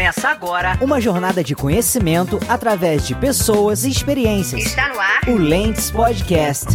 [0.00, 4.64] Começa agora uma jornada de conhecimento através de pessoas e experiências.
[4.64, 6.68] Está no ar o Lentes Podcast.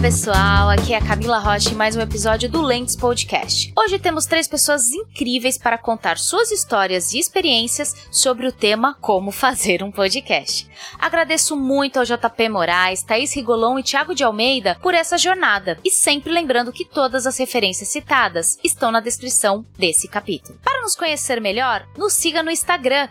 [0.00, 3.72] Pessoal, aqui é a Camila Rocha em mais um episódio do Lentes Podcast.
[3.76, 9.32] Hoje temos três pessoas incríveis para contar suas histórias e experiências sobre o tema Como
[9.32, 10.70] Fazer um Podcast.
[11.00, 15.90] Agradeço muito ao JP Moraes, Thaís Rigolon e Thiago de Almeida por essa jornada, e
[15.90, 20.60] sempre lembrando que todas as referências citadas estão na descrição desse capítulo.
[20.62, 23.08] Para nos conhecer melhor, nos siga no Instagram,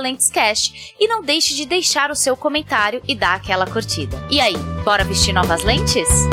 [0.00, 4.16] LentesCast, e não deixe de deixar o seu comentário e dar aquela curtida.
[4.30, 6.29] E aí, bora vestir novas lentes?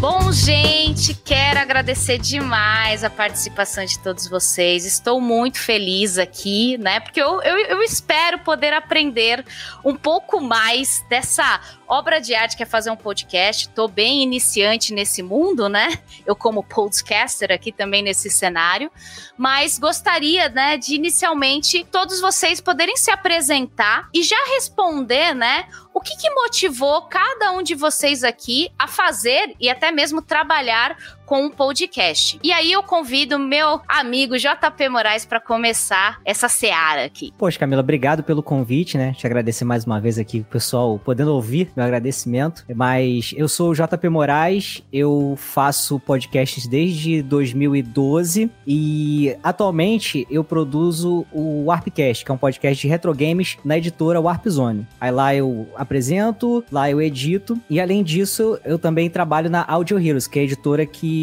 [0.00, 4.84] Bom, gente, quero agradecer demais a participação de todos vocês.
[4.84, 7.00] Estou muito feliz aqui, né?
[7.00, 9.44] Porque eu, eu, eu espero poder aprender
[9.84, 13.68] um pouco mais dessa obra de arte que é fazer um podcast.
[13.70, 15.98] Tô bem iniciante nesse mundo, né?
[16.24, 18.92] Eu como podcaster aqui também nesse cenário,
[19.36, 26.00] mas gostaria, né, de inicialmente todos vocês poderem se apresentar e já responder, né, o
[26.00, 30.96] que, que motivou cada um de vocês aqui a fazer e até mesmo trabalhar
[31.28, 32.40] com um podcast.
[32.42, 37.34] E aí eu convido meu amigo JP Moraes para começar essa seara aqui.
[37.36, 39.12] Poxa, Camila, obrigado pelo convite, né?
[39.12, 42.64] Te agradecer mais uma vez aqui, pessoal podendo ouvir meu agradecimento.
[42.74, 51.26] Mas eu sou o JP Moraes, eu faço podcasts desde 2012 e atualmente eu produzo
[51.30, 54.86] o Warpcast, que é um podcast de retro games na editora Warp Zone.
[54.98, 59.98] Aí lá eu apresento, lá eu edito e além disso eu também trabalho na Audio
[59.98, 61.17] Heroes, que é a editora que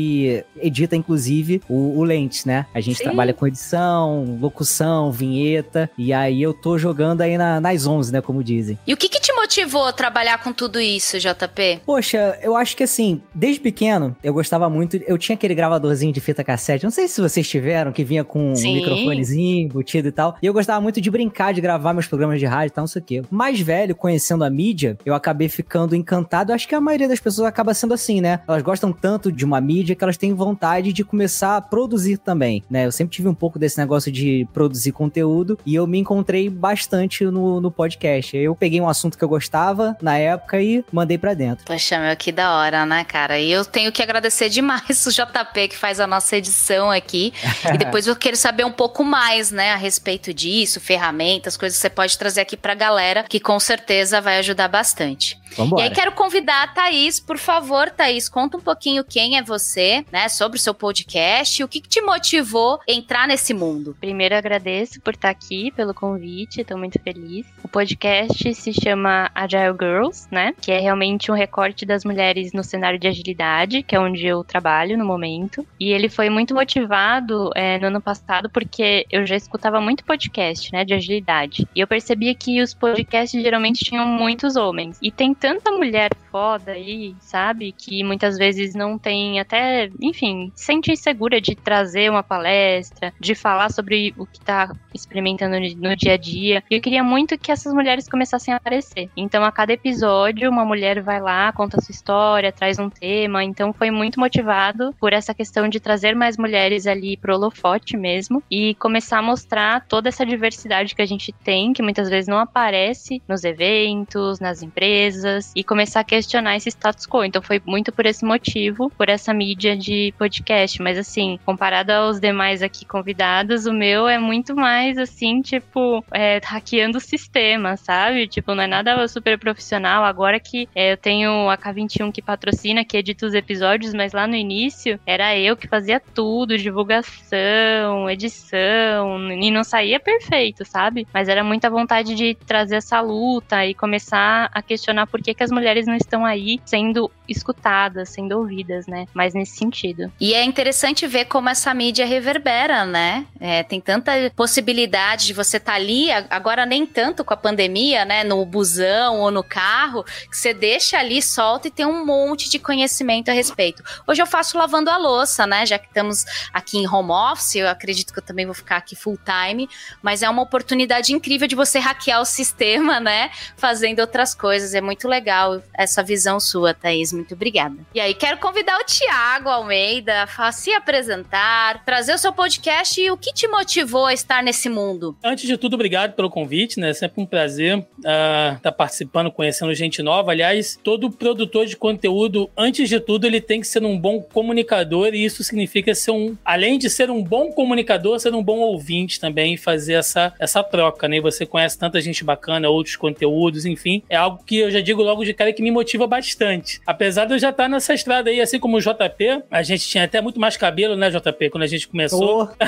[0.57, 2.65] edita, inclusive, o, o Lentes, né?
[2.73, 3.03] A gente Sim.
[3.03, 8.21] trabalha com edição, locução, vinheta, e aí eu tô jogando aí na, nas 11, né?
[8.21, 8.77] Como dizem.
[8.85, 11.81] E o que que te motivou a trabalhar com tudo isso, JP?
[11.85, 16.19] Poxa, eu acho que assim, desde pequeno, eu gostava muito, eu tinha aquele gravadorzinho de
[16.19, 18.71] fita cassete, não sei se vocês tiveram, que vinha com Sim.
[18.71, 22.39] um microfonezinho embutido e tal, e eu gostava muito de brincar, de gravar meus programas
[22.39, 23.23] de rádio e tal, não sei o quê.
[23.29, 27.47] Mais velho, conhecendo a mídia, eu acabei ficando encantado, acho que a maioria das pessoas
[27.47, 28.39] acaba sendo assim, né?
[28.47, 32.17] Elas gostam tanto de uma mídia mídia que elas têm vontade de começar a produzir
[32.17, 32.87] também, né?
[32.87, 37.23] Eu sempre tive um pouco desse negócio de produzir conteúdo e eu me encontrei bastante
[37.25, 38.35] no, no podcast.
[38.35, 41.65] Eu peguei um assunto que eu gostava na época e mandei para dentro.
[41.65, 43.39] Poxa, meu, que da hora, né, cara?
[43.39, 47.31] E eu tenho que agradecer demais o JP que faz a nossa edição aqui.
[47.71, 51.81] e depois eu quero saber um pouco mais, né, a respeito disso, ferramentas, coisas que
[51.81, 55.39] você pode trazer aqui pra galera, que com certeza vai ajudar bastante.
[55.55, 55.83] Vambora.
[55.83, 59.74] E aí quero convidar a Thaís, por favor, Thaís, conta um pouquinho quem é você,
[60.11, 63.95] né, sobre o seu podcast, o que, que te motivou a entrar nesse mundo.
[63.99, 67.45] Primeiro agradeço por estar aqui, pelo convite, estou muito feliz.
[67.63, 72.63] O podcast se chama Agile Girls, né, que é realmente um recorte das mulheres no
[72.63, 75.65] cenário de agilidade, que é onde eu trabalho no momento.
[75.79, 80.71] E ele foi muito motivado é, no ano passado porque eu já escutava muito podcast,
[80.71, 81.67] né, de agilidade.
[81.75, 84.97] E eu percebia que os podcasts geralmente tinham muitos homens.
[85.01, 87.71] E tem tanta mulher foda aí, sabe?
[87.71, 89.64] Que muitas vezes não tem até,
[90.01, 95.95] enfim, sente insegura de trazer uma palestra, de falar sobre o que tá experimentando no
[95.95, 96.63] dia a dia.
[96.69, 99.09] E eu queria muito que essas mulheres começassem a aparecer.
[99.15, 103.43] Então, a cada episódio, uma mulher vai lá, conta a sua história, traz um tema.
[103.43, 108.41] Então, foi muito motivado por essa questão de trazer mais mulheres ali pro holofote mesmo
[108.49, 112.39] e começar a mostrar toda essa diversidade que a gente tem, que muitas vezes não
[112.39, 117.23] aparece nos eventos, nas empresas e começar a questionar esse status quo.
[117.23, 120.81] Então foi muito por esse motivo, por essa mídia de podcast.
[120.81, 126.39] Mas assim, comparado aos demais aqui convidados, o meu é muito mais assim, tipo, é,
[126.43, 128.27] hackeando o sistema, sabe?
[128.27, 130.03] Tipo, não é nada super profissional.
[130.03, 134.27] Agora que é, eu tenho a K21 que patrocina, que edita os episódios, mas lá
[134.27, 141.07] no início era eu que fazia tudo, divulgação, edição, e não saía perfeito, sabe?
[141.13, 145.43] Mas era muita vontade de trazer essa luta e começar a questionar por que, que
[145.43, 149.05] as mulheres não estão aí sendo escutadas, sendo ouvidas, né?
[149.13, 150.11] Mas nesse sentido.
[150.19, 153.27] E é interessante ver como essa mídia reverbera, né?
[153.39, 158.05] É, tem tanta possibilidade de você estar tá ali, agora nem tanto com a pandemia,
[158.05, 158.23] né?
[158.23, 162.57] No busão ou no carro, que você deixa ali, solta e tem um monte de
[162.57, 163.83] conhecimento a respeito.
[164.07, 165.65] Hoje eu faço lavando a louça, né?
[165.65, 166.23] Já que estamos
[166.53, 169.69] aqui em home office, eu acredito que eu também vou ficar aqui full time,
[170.01, 173.29] mas é uma oportunidade incrível de você hackear o sistema, né?
[173.57, 174.73] Fazendo outras coisas.
[174.73, 177.11] É muito legal essa visão sua, Thaís.
[177.11, 177.75] Muito obrigada.
[177.93, 183.09] E aí, quero convidar o Tiago Almeida a se apresentar, trazer o seu podcast e
[183.09, 185.17] o que te motivou a estar nesse mundo.
[185.23, 186.91] Antes de tudo, obrigado pelo convite, né?
[186.91, 190.31] É sempre um prazer estar uh, tá participando, conhecendo gente nova.
[190.31, 195.15] Aliás, todo produtor de conteúdo, antes de tudo, ele tem que ser um bom comunicador
[195.15, 199.19] e isso significa ser um, além de ser um bom comunicador, ser um bom ouvinte
[199.19, 201.19] também e fazer essa, essa troca, né?
[201.19, 204.03] Você conhece tanta gente bacana, outros conteúdos, enfim.
[204.07, 206.79] É algo que eu já digo logo de cara que me motiva bastante.
[206.85, 209.14] Apesar de eu já estar nessa estrada aí, assim como o JP,
[209.49, 212.43] a gente tinha até muito mais cabelo, né, JP, quando a gente começou.
[212.43, 212.65] Oh.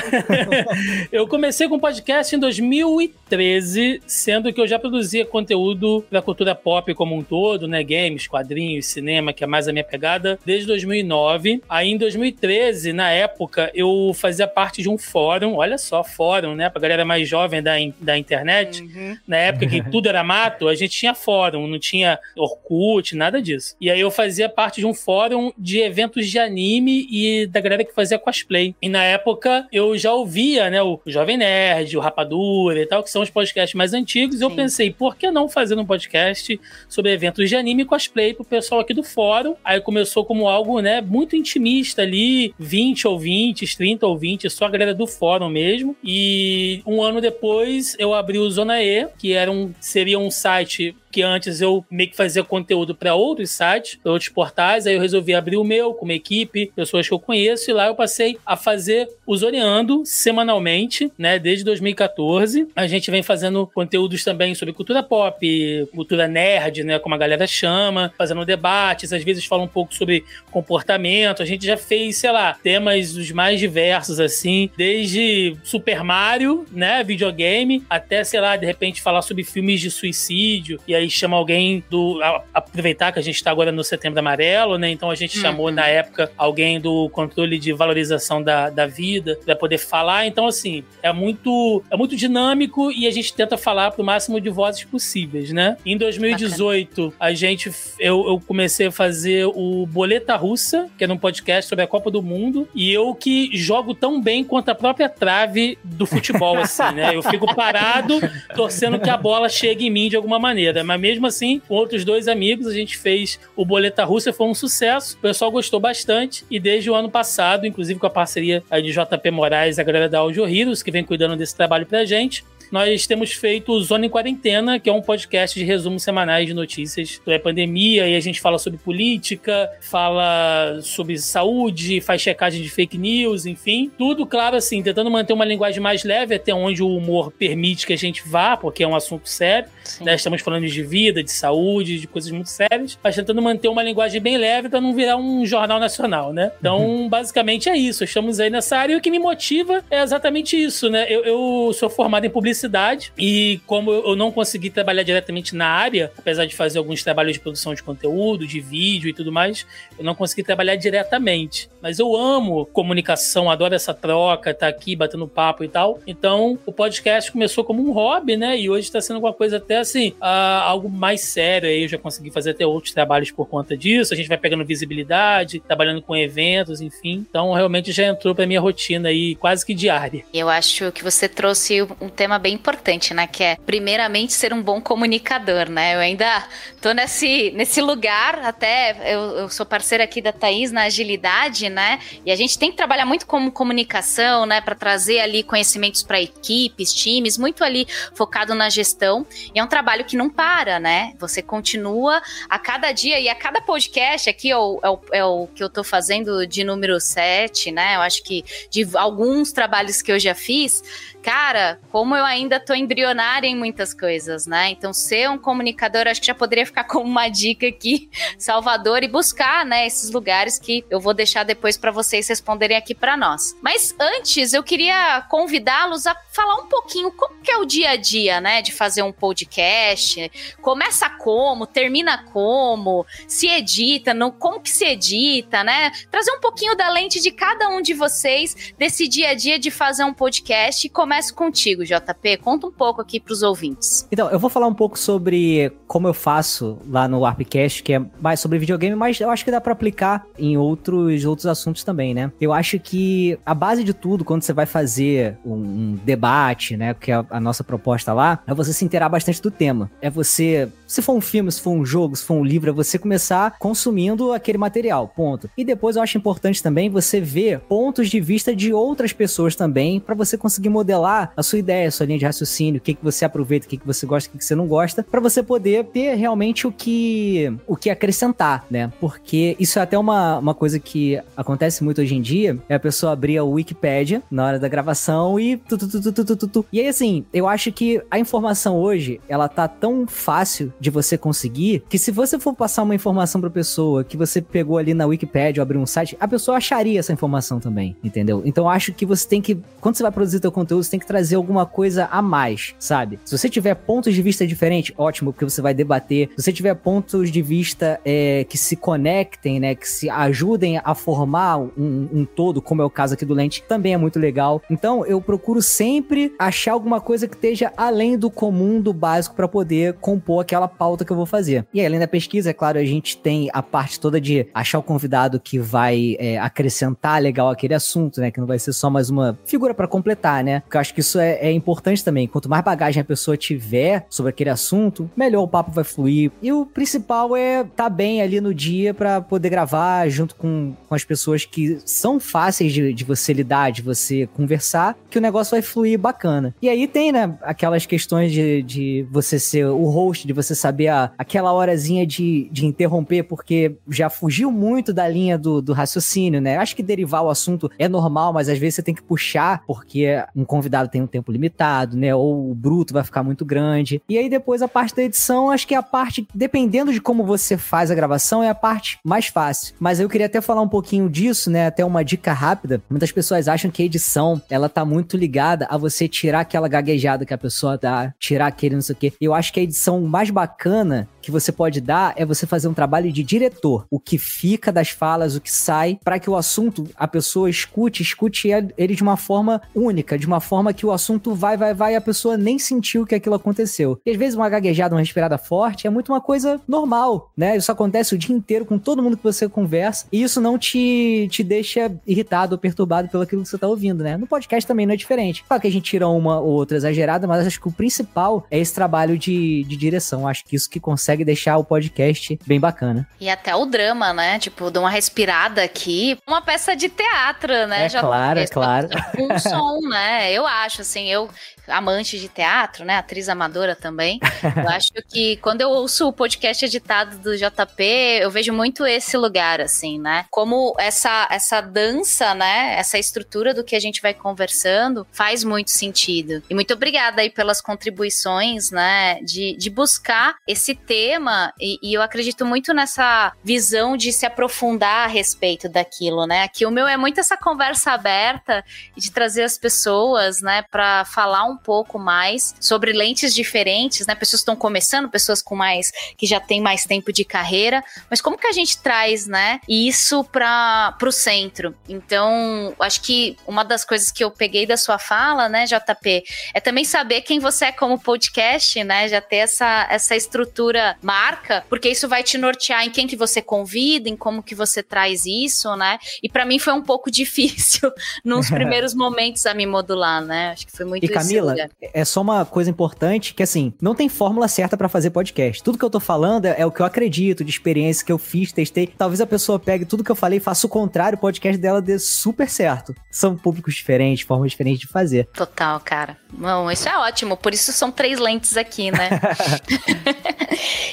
[1.12, 6.94] eu comecei com podcast em 2013, sendo que eu já produzia conteúdo da cultura pop
[6.94, 7.84] como um todo, né?
[7.84, 11.62] Games, quadrinhos, cinema, que é mais a minha pegada, desde 2009.
[11.70, 16.70] Aí em 2013, na época, eu fazia parte de um fórum, olha só, fórum, né?
[16.70, 18.82] Pra galera mais jovem da, da internet.
[18.82, 19.18] Uhum.
[19.28, 23.76] Na época que tudo era mato, a gente tinha fórum, não tinha Orkut, nada disso.
[23.80, 27.84] E aí eu fazia parte de um fórum de eventos de anime e da galera
[27.84, 28.76] que fazia cosplay.
[28.82, 33.10] E na época eu já ouvia, né, o Jovem Nerd, o Rapadura e tal, que
[33.10, 34.40] são os podcasts mais antigos.
[34.40, 38.34] E eu pensei, por que não fazer um podcast sobre eventos de anime e cosplay
[38.34, 39.56] pro pessoal aqui do fórum?
[39.64, 44.94] Aí começou como algo, né, muito intimista ali, 20 ouvintes, 30 ouvintes, só a galera
[44.94, 45.96] do fórum mesmo.
[46.04, 50.96] E um ano depois eu abri o Zona E, que era um, seria um site
[51.18, 55.02] que antes eu meio que fazia conteúdo para outros sites, pra outros portais, aí eu
[55.02, 58.38] resolvi abrir o meu com uma equipe, pessoas que eu conheço, e lá eu passei
[58.46, 62.68] a fazer o Zoreando semanalmente, né, desde 2014.
[62.76, 67.48] A gente vem fazendo conteúdos também sobre cultura pop, cultura nerd, né, como a galera
[67.48, 71.42] chama, fazendo debates, às vezes fala um pouco sobre comportamento.
[71.42, 77.04] A gente já fez, sei lá, temas os mais diversos, assim, desde Super Mario, né,
[77.04, 81.84] videogame, até, sei lá, de repente falar sobre filmes de suicídio, e aí chama alguém
[81.90, 82.22] do.
[82.22, 84.90] A, aproveitar que a gente está agora no setembro amarelo, né?
[84.90, 85.42] Então a gente uhum.
[85.42, 90.26] chamou na época alguém do controle de valorização da, da vida para poder falar.
[90.26, 94.50] Então, assim, é muito, é muito dinâmico e a gente tenta falar pro máximo de
[94.50, 95.78] vozes possíveis, né?
[95.86, 97.16] Em 2018, Bacana.
[97.20, 97.72] a gente.
[98.00, 102.10] Eu, eu comecei a fazer o Boleta Russa, que era um podcast sobre a Copa
[102.12, 106.92] do Mundo, e eu que jogo tão bem quanto a própria trave do futebol, assim,
[106.94, 107.16] né?
[107.16, 108.20] Eu fico parado
[108.56, 110.84] torcendo que a bola chegue em mim de alguma maneira.
[110.88, 114.54] Mas mesmo assim, com outros dois amigos, a gente fez o Boleta Rússia, foi um
[114.54, 115.18] sucesso.
[115.18, 116.46] O pessoal gostou bastante.
[116.50, 120.20] E desde o ano passado, inclusive com a parceria de JP Moraes a galera da
[120.20, 124.10] Audio Heroes, que vem cuidando desse trabalho pra gente, nós temos feito o Zona em
[124.10, 128.20] Quarentena, que é um podcast de resumos semanais de notícias sobre a pandemia, e a
[128.20, 133.92] gente fala sobre política, fala sobre saúde, faz checagem de fake news, enfim.
[133.98, 137.94] Tudo, claro, assim, tentando manter uma linguagem mais leve, até onde o humor permite que
[137.94, 139.70] a gente vá, porque é um assunto sério.
[140.02, 140.16] Né?
[140.16, 144.22] Estamos falando de vida, de saúde, de coisas muito sérias, mas tentando manter uma linguagem
[144.22, 146.52] bem leve para não virar um jornal nacional, né?
[146.60, 147.10] Então, uhum.
[147.10, 148.04] basicamente é isso.
[148.04, 151.06] Estamos aí nessa área e o que me motiva é exatamente isso, né?
[151.10, 155.68] Eu, eu sou formado em publicidade publicidade e como eu não consegui trabalhar diretamente na
[155.68, 159.66] área, apesar de fazer alguns trabalhos de produção de conteúdo, de vídeo e tudo mais,
[159.98, 161.70] eu não consegui trabalhar diretamente.
[161.82, 166.00] Mas eu amo comunicação, adoro essa troca, tá aqui batendo papo e tal.
[166.08, 168.60] Então, o podcast começou como um hobby, né?
[168.60, 171.70] E hoje está sendo uma coisa até assim, uh, algo mais sério.
[171.70, 174.14] Aí eu já consegui fazer até outros trabalhos por conta disso.
[174.14, 177.26] A gente vai pegando visibilidade, trabalhando com eventos, enfim.
[177.30, 180.24] Então, realmente já entrou para minha rotina aí quase que diária.
[180.34, 183.28] Eu acho que você trouxe um tema bem bem importante, né?
[183.28, 185.96] Que é, primeiramente, ser um bom comunicador, né?
[185.96, 186.48] Eu ainda
[186.80, 192.00] tô nesse, nesse lugar, até eu, eu sou parceira aqui da Thaís na agilidade, né?
[192.26, 194.62] E a gente tem que trabalhar muito com comunicação, né?
[194.62, 199.28] Para trazer ali conhecimentos para equipes, times, muito ali focado na gestão.
[199.54, 201.14] E é um trabalho que não para, né?
[201.20, 205.26] Você continua a cada dia e a cada podcast aqui é o, é o, é
[205.26, 207.98] o que eu tô fazendo de número 7, né?
[207.98, 210.82] Eu acho que de alguns trabalhos que eu já fiz,
[211.28, 214.70] cara, como eu ainda tô embrionária em muitas coisas, né?
[214.70, 219.10] Então, ser um comunicador, acho que já poderia ficar como uma dica aqui, Salvador, e
[219.10, 223.54] buscar, né, esses lugares que eu vou deixar depois para vocês responderem aqui para nós.
[223.62, 227.96] Mas antes, eu queria convidá-los a falar um pouquinho como que é o dia a
[227.98, 230.32] dia, né, de fazer um podcast.
[230.62, 235.92] Começa como, termina como, se edita, no, como que se edita, né?
[236.10, 239.70] Trazer um pouquinho da lente de cada um de vocês desse dia a dia de
[239.70, 242.38] fazer um podcast e começa começo contigo, JP.
[242.38, 244.08] Conta um pouco aqui para os ouvintes.
[244.12, 248.02] Então, eu vou falar um pouco sobre como eu faço lá no Arpcast, que é
[248.22, 252.14] mais sobre videogame, mas eu acho que dá para aplicar em outros, outros assuntos também,
[252.14, 252.32] né?
[252.40, 256.94] Eu acho que a base de tudo, quando você vai fazer um, um debate, né,
[256.94, 259.90] que é a, a nossa proposta lá, é você se inteirar bastante do tema.
[260.00, 262.74] É você se for um filme, se for um jogo, se for um livro, é
[262.74, 265.50] você começar consumindo aquele material, ponto.
[265.58, 270.00] E depois eu acho importante também você ver pontos de vista de outras pessoas também,
[270.00, 273.04] para você conseguir modelar a sua ideia, a sua linha de raciocínio, o que, que
[273.04, 275.44] você aproveita, o que, que você gosta, o que, que você não gosta, para você
[275.44, 278.92] poder ter realmente o que, o que acrescentar, né?
[279.00, 282.80] Porque isso é até uma, uma coisa que acontece muito hoje em dia, é a
[282.80, 286.48] pessoa abrir a Wikipedia na hora da gravação e tu, tu, tu, tu, tu, tu,
[286.48, 286.66] tu.
[286.72, 291.18] E aí, assim, eu acho que a informação hoje, ela tá tão fácil de você
[291.18, 295.06] conseguir, que se você for passar uma informação pra pessoa que você pegou ali na
[295.06, 298.42] Wikipedia ou abriu um site, a pessoa acharia essa informação também, entendeu?
[298.46, 301.08] Então acho que você tem que, quando você vai produzir teu conteúdo, você tem que
[301.08, 303.20] trazer alguma coisa a mais, sabe?
[303.26, 306.30] Se você tiver pontos de vista diferentes, ótimo, porque você vai debater.
[306.36, 310.96] Se você tiver pontos de vista é, que se conectem, né, que se ajudem a
[310.96, 314.62] formar um, um todo, como é o caso aqui do Lente, também é muito legal.
[314.70, 319.48] Então eu procuro sempre achar alguma coisa que esteja além do comum, do básico, para
[319.48, 321.66] poder compor aquela pauta que eu vou fazer.
[321.74, 324.84] E além da pesquisa, é claro, a gente tem a parte toda de achar o
[324.84, 328.32] convidado que vai é, acrescentar legal aquele assunto, né?
[328.32, 330.62] Que não vai ser só mais uma figura para completar, né?
[330.62, 332.28] Porque eu acho que isso é, é, importante também.
[332.28, 336.32] Quanto mais bagagem a pessoa tiver sobre aquele assunto, melhor o papo vai fluir.
[336.42, 340.74] E o principal é estar tá bem ali no dia para poder gravar junto com,
[340.88, 345.22] com as pessoas que são fáceis de, de você lidar, de você conversar, que o
[345.22, 346.54] negócio vai fluir bacana.
[346.62, 350.88] E aí tem, né, aquelas questões de, de você ser o host, de você saber
[350.90, 356.42] a, aquela horazinha de, de interromper, porque já fugiu muito da linha do, do raciocínio,
[356.42, 356.58] né?
[356.58, 360.24] Acho que derivar o assunto é normal, mas às vezes você tem que puxar, porque
[360.36, 362.14] um convidado tem um tempo limitado, né?
[362.14, 364.02] Ou o bruto vai ficar muito grande.
[364.10, 367.24] E aí depois a parte da edição, acho que é a parte, dependendo de como
[367.24, 369.76] você faz a gravação, é a parte mais fácil.
[369.80, 371.68] Mas eu queria até falar um pouquinho disso, né?
[371.68, 372.82] Até uma dica rápida.
[372.90, 377.26] Muitas pessoas acham que a edição, ela tá muito ligada a você tirar aquela gaguejada
[377.26, 379.14] que a pessoa dá, tirar aquele não sei o quê.
[379.20, 382.70] Eu acho que a edição mais bacana bacana que você pode dar é você fazer
[382.70, 383.86] um trabalho de diretor.
[383.92, 388.02] O que fica das falas, o que sai, para que o assunto, a pessoa escute,
[388.02, 391.94] escute ele de uma forma única, de uma forma que o assunto vai, vai, vai
[391.94, 394.00] e a pessoa nem sentiu que aquilo aconteceu.
[394.06, 397.58] E às vezes uma gaguejada, uma respirada forte é muito uma coisa normal, né?
[397.58, 401.28] Isso acontece o dia inteiro com todo mundo que você conversa e isso não te,
[401.30, 404.16] te deixa irritado ou perturbado pelo aquilo que você tá ouvindo, né?
[404.16, 405.44] No podcast também não é diferente.
[405.46, 408.58] Claro que a gente tira uma ou outra exagerada, mas acho que o principal é
[408.58, 410.26] esse trabalho de, de direção.
[410.26, 413.08] Acho que isso que consegue consegue deixar o podcast bem bacana.
[413.20, 414.40] E até o drama, né?
[414.40, 416.18] Tipo, dá uma respirada aqui.
[416.28, 417.86] Uma peça de teatro, né?
[417.86, 418.90] É Já claro, é claro.
[419.18, 420.32] Um som, né?
[420.32, 421.30] Eu acho, assim, eu
[421.68, 422.98] amante de teatro, né?
[422.98, 424.20] Atriz amadora também.
[424.56, 427.84] Eu acho que quando eu ouço o podcast editado do JP,
[428.22, 430.26] eu vejo muito esse lugar, assim, né?
[430.32, 432.76] Como essa, essa dança, né?
[432.78, 436.42] Essa estrutura do que a gente vai conversando faz muito sentido.
[436.50, 439.20] E muito obrigada aí pelas contribuições, né?
[439.22, 440.74] De, de buscar esse
[441.08, 441.54] tema.
[441.60, 446.44] E, e eu acredito muito nessa visão de se aprofundar a respeito daquilo, né?
[446.44, 448.64] Aqui o meu é muito essa conversa aberta
[448.96, 450.64] de trazer as pessoas, né?
[450.70, 454.16] Para falar um pouco mais sobre lentes diferentes, né?
[454.16, 458.38] Pessoas estão começando, pessoas com mais que já têm mais tempo de carreira, mas como
[458.38, 461.76] que a gente traz, né, isso para o centro?
[461.88, 466.24] Então, acho que uma das coisas que eu peguei da sua fala, né, JP,
[466.54, 469.08] é também saber quem você é como podcast, né?
[469.08, 473.42] Já ter essa, essa estrutura marca, porque isso vai te nortear em quem que você
[473.42, 475.98] convida, em como que você traz isso, né?
[476.22, 477.92] E para mim foi um pouco difícil
[478.24, 480.52] nos primeiros momentos a me modular, né?
[480.52, 483.96] Acho que foi muito E Camila, Camila, é só uma coisa importante que assim, não
[483.96, 485.64] tem fórmula certa para fazer podcast.
[485.64, 488.18] Tudo que eu tô falando é, é, o que eu acredito, de experiência que eu
[488.18, 488.88] fiz, testei.
[488.88, 491.82] Talvez a pessoa pegue tudo que eu falei e faça o contrário, o podcast dela
[491.82, 492.96] dê super certo.
[493.12, 495.28] São públicos diferentes, formas diferentes de fazer.
[495.34, 496.18] Total, cara.
[496.32, 497.38] Bom, isso é ótimo.
[497.38, 499.10] Por isso são três lentes aqui, né?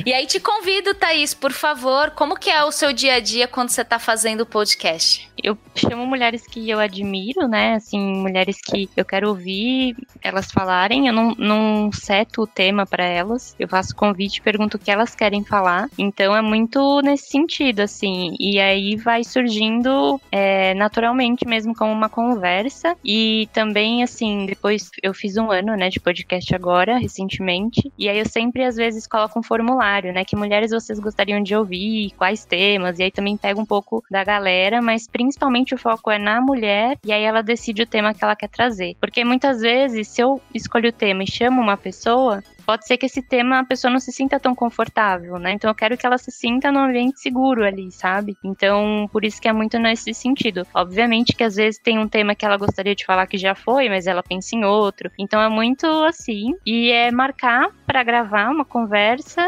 [0.04, 3.48] e aí te convido, Thaís, por favor, como que é o seu dia a dia
[3.48, 5.30] quando você tá fazendo o podcast?
[5.42, 7.74] Eu chamo mulheres que eu admiro, né?
[7.74, 11.06] Assim, mulheres que eu quero ouvir elas falarem.
[11.06, 13.54] Eu não, não seto o tema para elas.
[13.58, 15.90] Eu faço convite, pergunto o que elas querem falar.
[15.98, 18.34] Então é muito nesse sentido, assim.
[18.40, 22.96] E aí vai surgindo é, naturalmente mesmo como uma conversa.
[23.04, 27.92] E também, assim, depois eu fiz um ano, né, de podcast agora, recentemente.
[27.98, 29.73] E aí eu sempre, às vezes, coloco um formulário,
[30.12, 30.24] né?
[30.24, 32.98] Que mulheres vocês gostariam de ouvir, quais temas.
[32.98, 36.98] E aí também pego um pouco da galera, mas principalmente o foco é na mulher.
[37.04, 38.96] E aí ela decide o tema que ela quer trazer.
[39.00, 43.06] Porque muitas vezes, se eu escolho o tema e chamo uma pessoa, pode ser que
[43.06, 45.52] esse tema a pessoa não se sinta tão confortável, né?
[45.52, 48.37] Então eu quero que ela se sinta num ambiente seguro ali, sabe?
[48.44, 50.66] Então, por isso que é muito nesse sentido.
[50.75, 53.88] Obviamente que às vezes tem um tema que ela gostaria de falar que já foi,
[53.88, 55.11] mas ela pensa em outro.
[55.18, 56.54] Então é muito assim.
[56.64, 59.42] E é marcar para gravar uma conversa,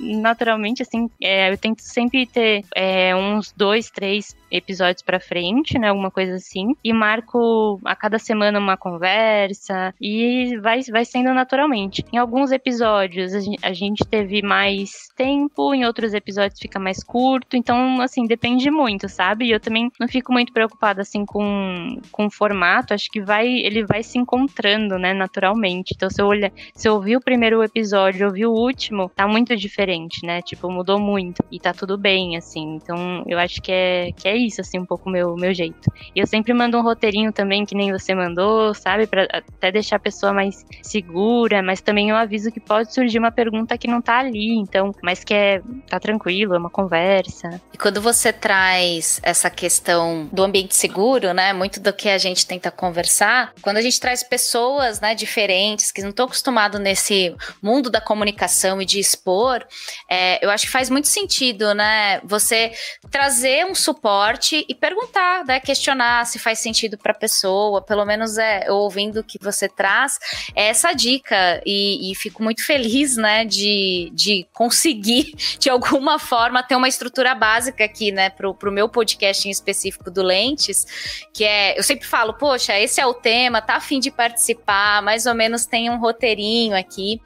[0.00, 5.88] naturalmente, assim, é, eu tento sempre ter é, uns dois, três episódios para frente, né?
[5.88, 6.74] Alguma coisa assim.
[6.82, 12.04] E marco a cada semana uma conversa e vai, vai sendo naturalmente.
[12.12, 17.56] Em alguns episódios a gente teve mais tempo, em outros episódios fica mais curto.
[17.56, 19.46] Então, assim, depende muito, sabe?
[19.46, 22.94] E eu também não fico muito preocupada assim com, com o formato.
[22.94, 25.92] Acho que vai ele vai se encontrando, né, naturalmente.
[25.94, 29.56] Então, se eu olhar, se eu ouvir o primeiro episódio, ouvir o último, tá muito
[29.56, 30.42] diferente, né?
[30.42, 32.76] Tipo, mudou muito e tá tudo bem, assim.
[32.76, 35.92] Então, eu acho que é que é isso, assim, um pouco meu, meu jeito.
[36.14, 39.06] E eu sempre mando um roteirinho também, que nem você mandou, sabe?
[39.06, 43.30] Pra até deixar a pessoa mais segura, mas também eu aviso que pode surgir uma
[43.30, 47.60] pergunta que não tá ali, então, mas que é, tá tranquilo, é uma conversa.
[47.72, 51.52] E quando você traz essa questão do ambiente seguro, né?
[51.52, 56.02] Muito do que a gente tenta conversar, quando a gente traz pessoas, né, diferentes, que
[56.02, 59.66] não estão acostumados nesse mundo da comunicação e de expor,
[60.08, 62.20] é, eu acho que faz muito sentido, né?
[62.24, 62.72] Você
[63.10, 64.27] trazer um suporte
[64.68, 65.60] e perguntar, né?
[65.60, 67.82] Questionar se faz sentido para a pessoa.
[67.82, 70.18] Pelo menos é ouvindo o que você traz
[70.54, 73.44] é essa dica e, e, fico muito feliz, né?
[73.44, 78.30] De, de conseguir de alguma forma ter uma estrutura básica aqui, né?
[78.30, 80.86] Pro, pro meu podcast em específico do Lentes,
[81.32, 85.26] que é eu sempre falo, poxa, esse é o tema, tá afim de participar, mais
[85.26, 87.20] ou menos tem um roteirinho aqui.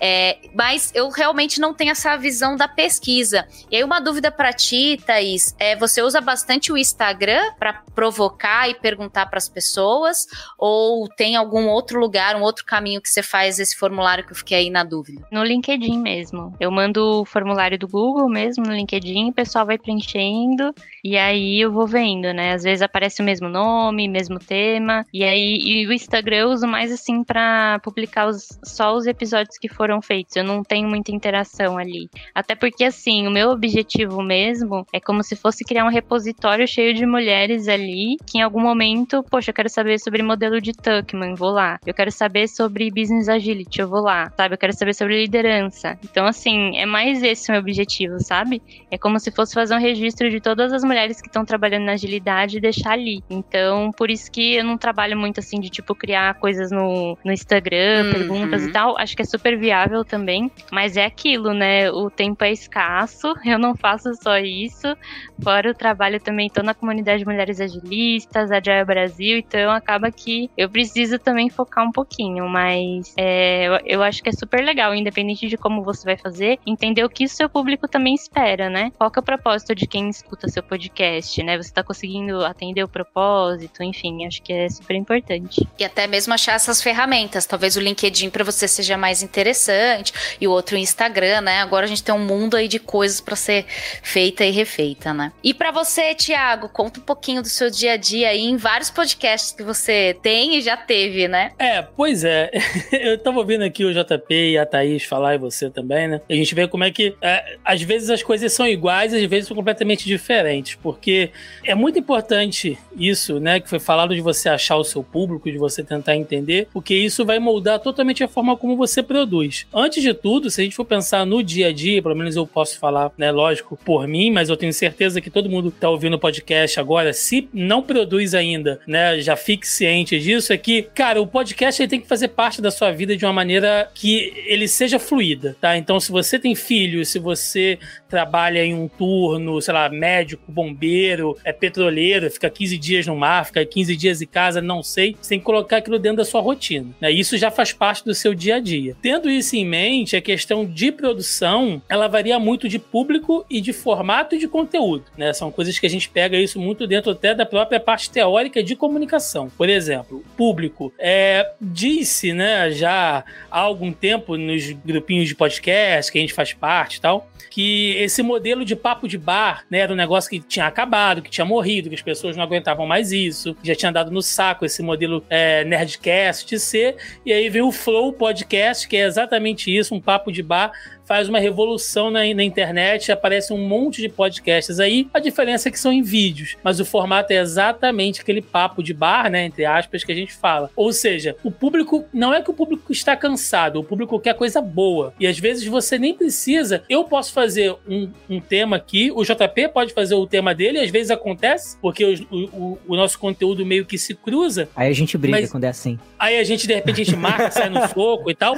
[0.00, 3.46] É, mas eu realmente não tenho essa visão da pesquisa.
[3.70, 8.68] E aí, uma dúvida para ti, Thaís, é, você usa bastante o Instagram para provocar
[8.68, 10.26] e perguntar para as pessoas?
[10.58, 14.36] Ou tem algum outro lugar, um outro caminho que você faz esse formulário que eu
[14.36, 15.26] fiquei aí na dúvida?
[15.32, 16.54] No LinkedIn mesmo.
[16.60, 21.60] Eu mando o formulário do Google mesmo no LinkedIn, o pessoal vai preenchendo e aí
[21.60, 22.52] eu vou vendo, né?
[22.52, 25.04] Às vezes aparece o mesmo nome, mesmo tema.
[25.12, 29.56] E aí e o Instagram eu uso mais assim para publicar os, só os episódios
[29.58, 30.34] que foram foram feitos.
[30.34, 32.10] Eu não tenho muita interação ali.
[32.34, 36.92] Até porque, assim, o meu objetivo mesmo é como se fosse criar um repositório cheio
[36.92, 41.34] de mulheres ali que em algum momento, poxa, eu quero saber sobre modelo de Tuckman,
[41.34, 41.78] vou lá.
[41.86, 44.32] Eu quero saber sobre business agility, eu vou lá.
[44.36, 44.54] Sabe?
[44.54, 45.96] Eu quero saber sobre liderança.
[46.02, 48.60] Então, assim, é mais esse o meu objetivo, sabe?
[48.90, 51.92] É como se fosse fazer um registro de todas as mulheres que estão trabalhando na
[51.92, 53.22] agilidade e deixar ali.
[53.30, 57.32] Então, por isso que eu não trabalho muito assim de tipo criar coisas no, no
[57.32, 58.12] Instagram, uhum.
[58.12, 58.98] perguntas e tal.
[58.98, 61.90] Acho que é super viável viável também, mas é aquilo, né?
[61.90, 64.96] O tempo é escasso, eu não faço só isso.
[65.42, 70.50] Fora o trabalho também, tô na comunidade de mulheres agilistas, Agile Brasil, então acaba que
[70.56, 75.46] eu preciso também focar um pouquinho, mas é, eu acho que é super legal, independente
[75.46, 78.90] de como você vai fazer, entender o que o seu público também espera, né?
[78.96, 81.56] Qual que é o propósito de quem escuta seu podcast, né?
[81.58, 85.68] Você tá conseguindo atender o propósito, enfim, acho que é super importante.
[85.78, 90.12] E até mesmo achar essas ferramentas, talvez o LinkedIn para você seja mais interessante interessante,
[90.40, 91.60] e o outro Instagram, né?
[91.60, 93.64] Agora a gente tem um mundo aí de coisas para ser
[94.02, 95.32] feita e refeita, né?
[95.42, 98.90] E para você, Tiago, conta um pouquinho do seu dia a dia aí em vários
[98.90, 101.52] podcasts que você tem e já teve, né?
[101.58, 102.50] É, pois é.
[102.92, 106.20] Eu tava ouvindo aqui o JP e a Thaís falar e você também, né?
[106.28, 109.48] A gente vê como é que é, às vezes as coisas são iguais, às vezes
[109.48, 111.30] são completamente diferentes, porque
[111.64, 113.60] é muito importante isso, né?
[113.60, 117.24] Que foi falado de você achar o seu público, de você tentar entender, porque isso
[117.24, 119.55] vai moldar totalmente a forma como você produz.
[119.72, 122.46] Antes de tudo, se a gente for pensar no dia a dia, pelo menos eu
[122.46, 125.88] posso falar, né, lógico, por mim, mas eu tenho certeza que todo mundo que tá
[125.88, 130.82] ouvindo o podcast agora, se não produz ainda, né, já fique ciente disso, é que,
[130.82, 134.32] cara, o podcast ele tem que fazer parte da sua vida de uma maneira que
[134.46, 135.76] ele seja fluida, tá?
[135.76, 141.36] Então, se você tem filhos, se você trabalha em um turno, sei lá, médico, bombeiro,
[141.44, 145.30] é petroleiro, fica 15 dias no mar, fica 15 dias em casa, não sei, você
[145.30, 146.88] tem que colocar aquilo dentro da sua rotina.
[147.00, 147.10] Né?
[147.10, 148.96] Isso já faz parte do seu dia a dia.
[149.00, 153.60] Tendo isso isso em mente, a questão de produção, ela varia muito de público e
[153.60, 155.32] de formato e de conteúdo, né?
[155.32, 158.74] São coisas que a gente pega isso muito dentro até da própria parte teórica de
[158.74, 159.48] comunicação.
[159.56, 160.92] Por exemplo, público.
[160.98, 166.52] É, disse, né, já há algum tempo nos grupinhos de podcast que a gente faz
[166.52, 170.40] parte e tal, que esse modelo de papo de bar, né, era um negócio que
[170.40, 173.92] tinha acabado, que tinha morrido, que as pessoas não aguentavam mais isso, que já tinha
[173.92, 178.86] dado no saco esse modelo é, Nerdcast de ser, e aí veio o Flow Podcast,
[178.86, 179.35] que é exatamente
[179.74, 180.72] isso, um papo de bar
[181.06, 185.08] faz uma revolução na, na internet, aparece um monte de podcasts aí.
[185.14, 188.92] A diferença é que são em vídeos, mas o formato é exatamente aquele papo de
[188.92, 190.70] bar, né, entre aspas, que a gente fala.
[190.74, 194.60] Ou seja, o público não é que o público está cansado, o público quer coisa
[194.60, 195.14] boa.
[195.18, 196.82] E às vezes você nem precisa.
[196.88, 200.90] Eu posso fazer um, um tema aqui, o JP pode fazer o tema dele, às
[200.90, 204.68] vezes acontece, porque o, o, o nosso conteúdo meio que se cruza.
[204.74, 205.98] Aí a gente briga quando é assim.
[206.18, 208.56] Aí a gente, de repente, a gente marca, sai no soco e tal.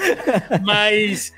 [0.63, 1.33] Mas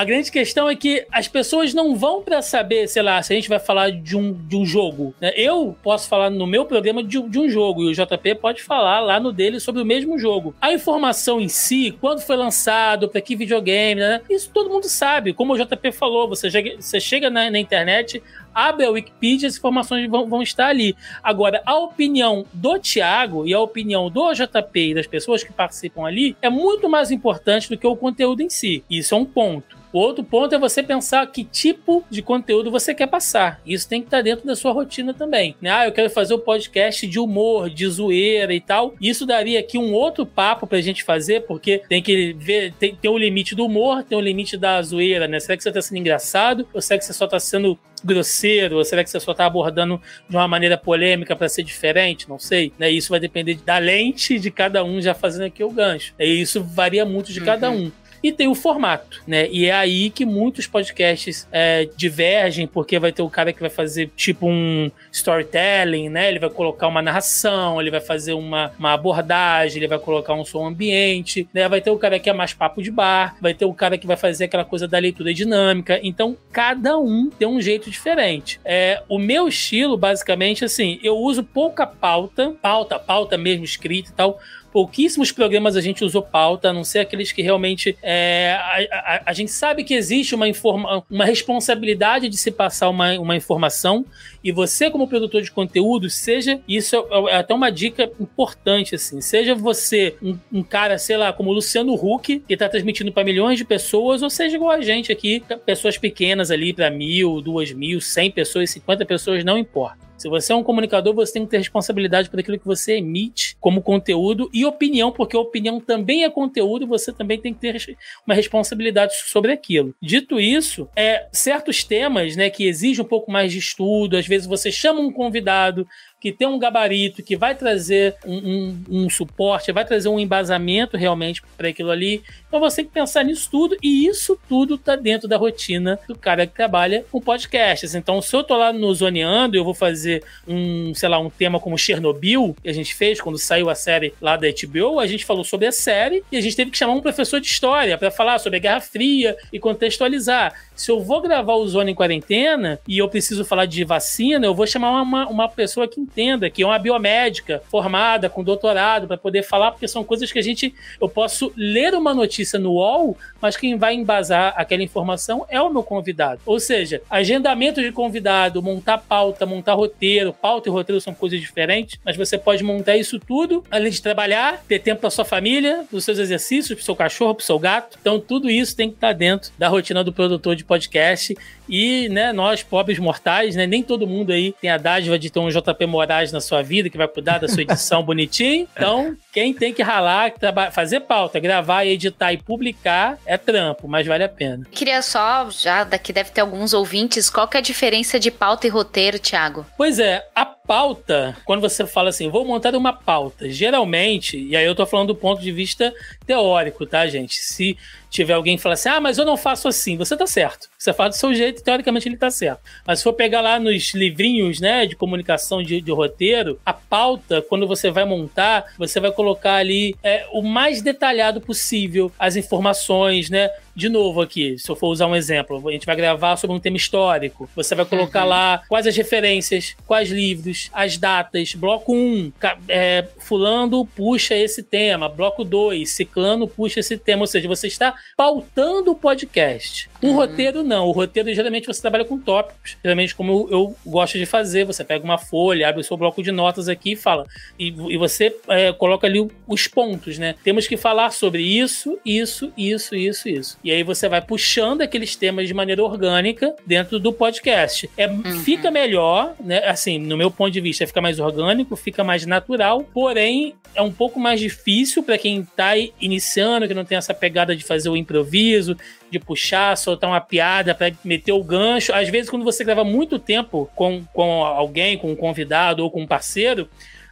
[0.00, 3.36] a grande questão é que as pessoas não vão para saber, sei lá, se a
[3.36, 5.14] gente vai falar de um, de um jogo.
[5.20, 5.30] Né?
[5.36, 9.00] Eu posso falar no meu programa de, de, um jogo e o JP pode falar
[9.00, 10.54] lá no dele sobre o mesmo jogo.
[10.58, 14.22] A informação em si, quando foi lançado, para que videogame, né?
[14.30, 15.34] isso todo mundo sabe.
[15.34, 18.22] Como o JP falou, você chega, você chega na, na internet,
[18.54, 20.96] abre a Wikipedia, as informações vão, vão, estar ali.
[21.22, 26.06] Agora, a opinião do Thiago e a opinião do JP e das pessoas que participam
[26.06, 28.82] ali é muito mais importante do que o conteúdo em si.
[28.88, 29.78] Isso é um ponto.
[29.92, 33.60] O outro ponto é você pensar que tipo de conteúdo você quer passar.
[33.66, 35.56] Isso tem que estar dentro da sua rotina também.
[35.60, 35.70] Né?
[35.70, 38.94] Ah, eu quero fazer um podcast de humor, de zoeira e tal.
[39.00, 43.10] Isso daria aqui um outro papo pra gente fazer, porque tem que ver, tem, tem
[43.10, 45.40] o limite do humor, tem o limite da zoeira, né?
[45.40, 46.66] Será que você tá sendo engraçado?
[46.72, 48.76] Ou será que você só tá sendo grosseiro?
[48.76, 52.28] Ou será que você só tá abordando de uma maneira polêmica para ser diferente?
[52.28, 52.72] Não sei.
[52.78, 52.90] Né?
[52.90, 56.14] Isso vai depender da lente de cada um, já fazendo aqui o gancho.
[56.18, 57.46] E isso varia muito de uhum.
[57.46, 57.90] cada um
[58.22, 59.48] e tem o formato, né?
[59.50, 63.70] E é aí que muitos podcasts é, divergem, porque vai ter o cara que vai
[63.70, 66.28] fazer tipo um storytelling, né?
[66.28, 70.44] Ele vai colocar uma narração, ele vai fazer uma, uma abordagem, ele vai colocar um
[70.44, 71.68] som ambiente, né?
[71.68, 74.06] Vai ter o cara que é mais papo de bar, vai ter o cara que
[74.06, 75.98] vai fazer aquela coisa da leitura dinâmica.
[76.02, 78.60] Então, cada um tem um jeito diferente.
[78.64, 84.12] É, o meu estilo, basicamente, assim, eu uso pouca pauta, pauta, pauta mesmo escrita e
[84.12, 84.38] tal,
[84.72, 89.22] pouquíssimos programas a gente usou pauta, a não ser aqueles que realmente é, a, a,
[89.26, 94.04] a, gente sabe que existe uma, informa, uma responsabilidade de se passar uma, uma informação
[94.42, 99.20] e você como produtor de conteúdo, seja isso é, é até uma dica importante assim,
[99.20, 103.24] seja você um, um cara, sei lá, como o Luciano Huck que está transmitindo para
[103.24, 107.72] milhões de pessoas, ou seja igual a gente aqui, pessoas pequenas ali para mil, duas
[107.72, 110.09] mil, cem pessoas, cinquenta pessoas, não importa.
[110.20, 113.56] Se você é um comunicador, você tem que ter responsabilidade por aquilo que você emite
[113.58, 117.96] como conteúdo e opinião, porque opinião também é conteúdo e você também tem que ter
[118.26, 119.94] uma responsabilidade sobre aquilo.
[120.02, 124.46] Dito isso, é certos temas, né, que exigem um pouco mais de estudo, às vezes
[124.46, 125.88] você chama um convidado,
[126.20, 130.96] que tem um gabarito, que vai trazer um, um, um suporte, vai trazer um embasamento
[130.96, 132.22] realmente para aquilo ali.
[132.46, 136.16] Então você tem que pensar nisso tudo, e isso tudo está dentro da rotina do
[136.16, 137.94] cara que trabalha com podcasts.
[137.94, 141.58] Então, se eu tô lá no Zoneando, eu vou fazer um, sei lá, um tema
[141.58, 145.24] como Chernobyl, que a gente fez quando saiu a série lá da HBO, a gente
[145.24, 148.10] falou sobre a série e a gente teve que chamar um professor de história para
[148.10, 150.54] falar sobre a Guerra Fria e contextualizar.
[150.80, 154.54] Se eu vou gravar o Zona em Quarentena e eu preciso falar de vacina, eu
[154.54, 159.18] vou chamar uma, uma pessoa que entenda, que é uma biomédica formada, com doutorado, para
[159.18, 160.74] poder falar, porque são coisas que a gente.
[160.98, 165.70] Eu posso ler uma notícia no UOL, mas quem vai embasar aquela informação é o
[165.70, 166.40] meu convidado.
[166.44, 170.32] Ou seja, agendamento de convidado, montar pauta, montar roteiro.
[170.32, 174.62] Pauta e roteiro são coisas diferentes, mas você pode montar isso tudo, além de trabalhar,
[174.68, 177.98] ter tempo para sua família, dos seus exercícios, para seu cachorro, para seu gato.
[178.00, 181.36] Então, tudo isso tem que estar tá dentro da rotina do produtor de podcast.
[181.68, 185.38] E, né, nós, pobres mortais, né, nem todo mundo aí tem a dádiva de ter
[185.38, 188.68] um JP Moraes na sua vida que vai cuidar da sua edição bonitinho.
[188.74, 190.32] Então, quem tem que ralar,
[190.72, 194.66] fazer pauta, gravar, editar e publicar é trampo, mas vale a pena.
[194.72, 198.66] Queria só, já daqui deve ter alguns ouvintes, qual que é a diferença de pauta
[198.66, 199.64] e roteiro, Thiago?
[199.76, 204.66] Pois é, a pauta, quando você fala assim, vou montar uma pauta, geralmente, e aí
[204.66, 205.94] eu tô falando do ponto de vista
[206.26, 207.34] teórico, tá, gente?
[207.34, 207.78] Se
[208.10, 210.68] tiver alguém que fala assim, ah, mas eu não faço assim, você tá certo.
[210.76, 212.60] Você faz do seu jeito, teoricamente ele tá certo.
[212.86, 217.40] Mas se for pegar lá nos livrinhos, né, de comunicação de, de roteiro, a pauta,
[217.40, 223.30] quando você vai montar, você vai colocar ali é, o mais detalhado possível as informações,
[223.30, 223.48] né?
[223.74, 226.60] de novo aqui, se eu for usar um exemplo, a gente vai gravar sobre um
[226.60, 227.48] tema histórico.
[227.56, 228.28] Você vai colocar uhum.
[228.28, 231.54] lá quais as referências, quais livros, as datas.
[231.54, 232.32] Bloco 1,
[232.68, 235.08] é, fulano puxa esse tema.
[235.08, 237.22] Bloco 2, ciclano puxa esse tema.
[237.22, 239.88] Ou seja, você está pautando o podcast.
[240.02, 240.14] O uhum.
[240.14, 240.86] roteiro não.
[240.86, 242.76] O roteiro geralmente você trabalha com tópicos.
[242.82, 246.22] Geralmente, como eu, eu, gosto de fazer, você pega uma folha, abre o seu bloco
[246.22, 247.26] de notas aqui e fala.
[247.58, 250.34] E, e você é, coloca ali os pontos, né?
[250.42, 253.58] Temos que falar sobre isso, isso, isso, isso, isso.
[253.62, 257.90] E aí você vai puxando aqueles temas de maneira orgânica dentro do podcast.
[257.96, 258.40] É, uhum.
[258.40, 259.58] Fica melhor, né?
[259.66, 263.92] Assim, no meu ponto de vista, fica mais orgânico, fica mais natural, porém é um
[263.92, 267.92] pouco mais difícil para quem tá iniciando, que não tem essa pegada de fazer fazer
[267.92, 268.76] o improviso,
[269.10, 271.92] de puxar, soltar uma piada para meter o gancho.
[271.92, 276.02] Às vezes, quando você grava muito tempo com, com alguém, com um convidado ou com
[276.02, 276.68] um parceiro,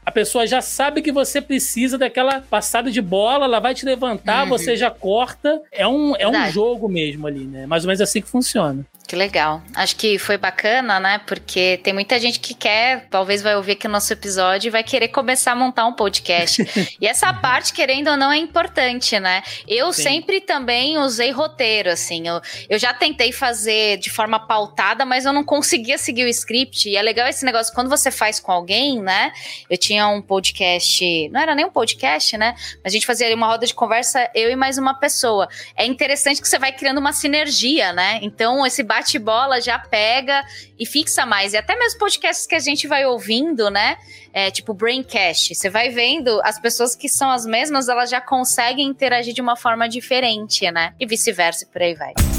[0.07, 4.45] a pessoa já sabe que você precisa daquela passada de bola, ela vai te levantar,
[4.45, 4.49] uhum.
[4.49, 5.61] você já corta.
[5.71, 7.67] É um, é um jogo mesmo ali, né?
[7.67, 8.87] Mais ou menos assim que funciona.
[9.09, 9.62] Que legal.
[9.75, 11.18] Acho que foi bacana, né?
[11.27, 14.85] Porque tem muita gente que quer, talvez vai ouvir aqui o nosso episódio e vai
[14.85, 16.62] querer começar a montar um podcast.
[17.01, 19.42] e essa parte, querendo ou não, é importante, né?
[19.66, 20.03] Eu Sim.
[20.03, 22.29] sempre também usei roteiro, assim.
[22.29, 26.90] Eu, eu já tentei fazer de forma pautada, mas eu não conseguia seguir o script.
[26.90, 29.33] E é legal esse negócio, quando você faz com alguém, né?
[29.71, 32.55] Eu tinha um podcast, não era nem um podcast, né?
[32.85, 35.49] A gente fazia uma roda de conversa, eu e mais uma pessoa.
[35.75, 38.18] É interessante que você vai criando uma sinergia, né?
[38.21, 40.45] Então, esse bate-bola já pega
[40.79, 41.53] e fixa mais.
[41.53, 43.97] E até mesmo podcasts que a gente vai ouvindo, né?
[44.33, 45.55] É, tipo Braincast.
[45.55, 49.57] Você vai vendo as pessoas que são as mesmas, elas já conseguem interagir de uma
[49.57, 50.95] forma diferente, né?
[50.99, 52.38] E vice-versa, por aí vai.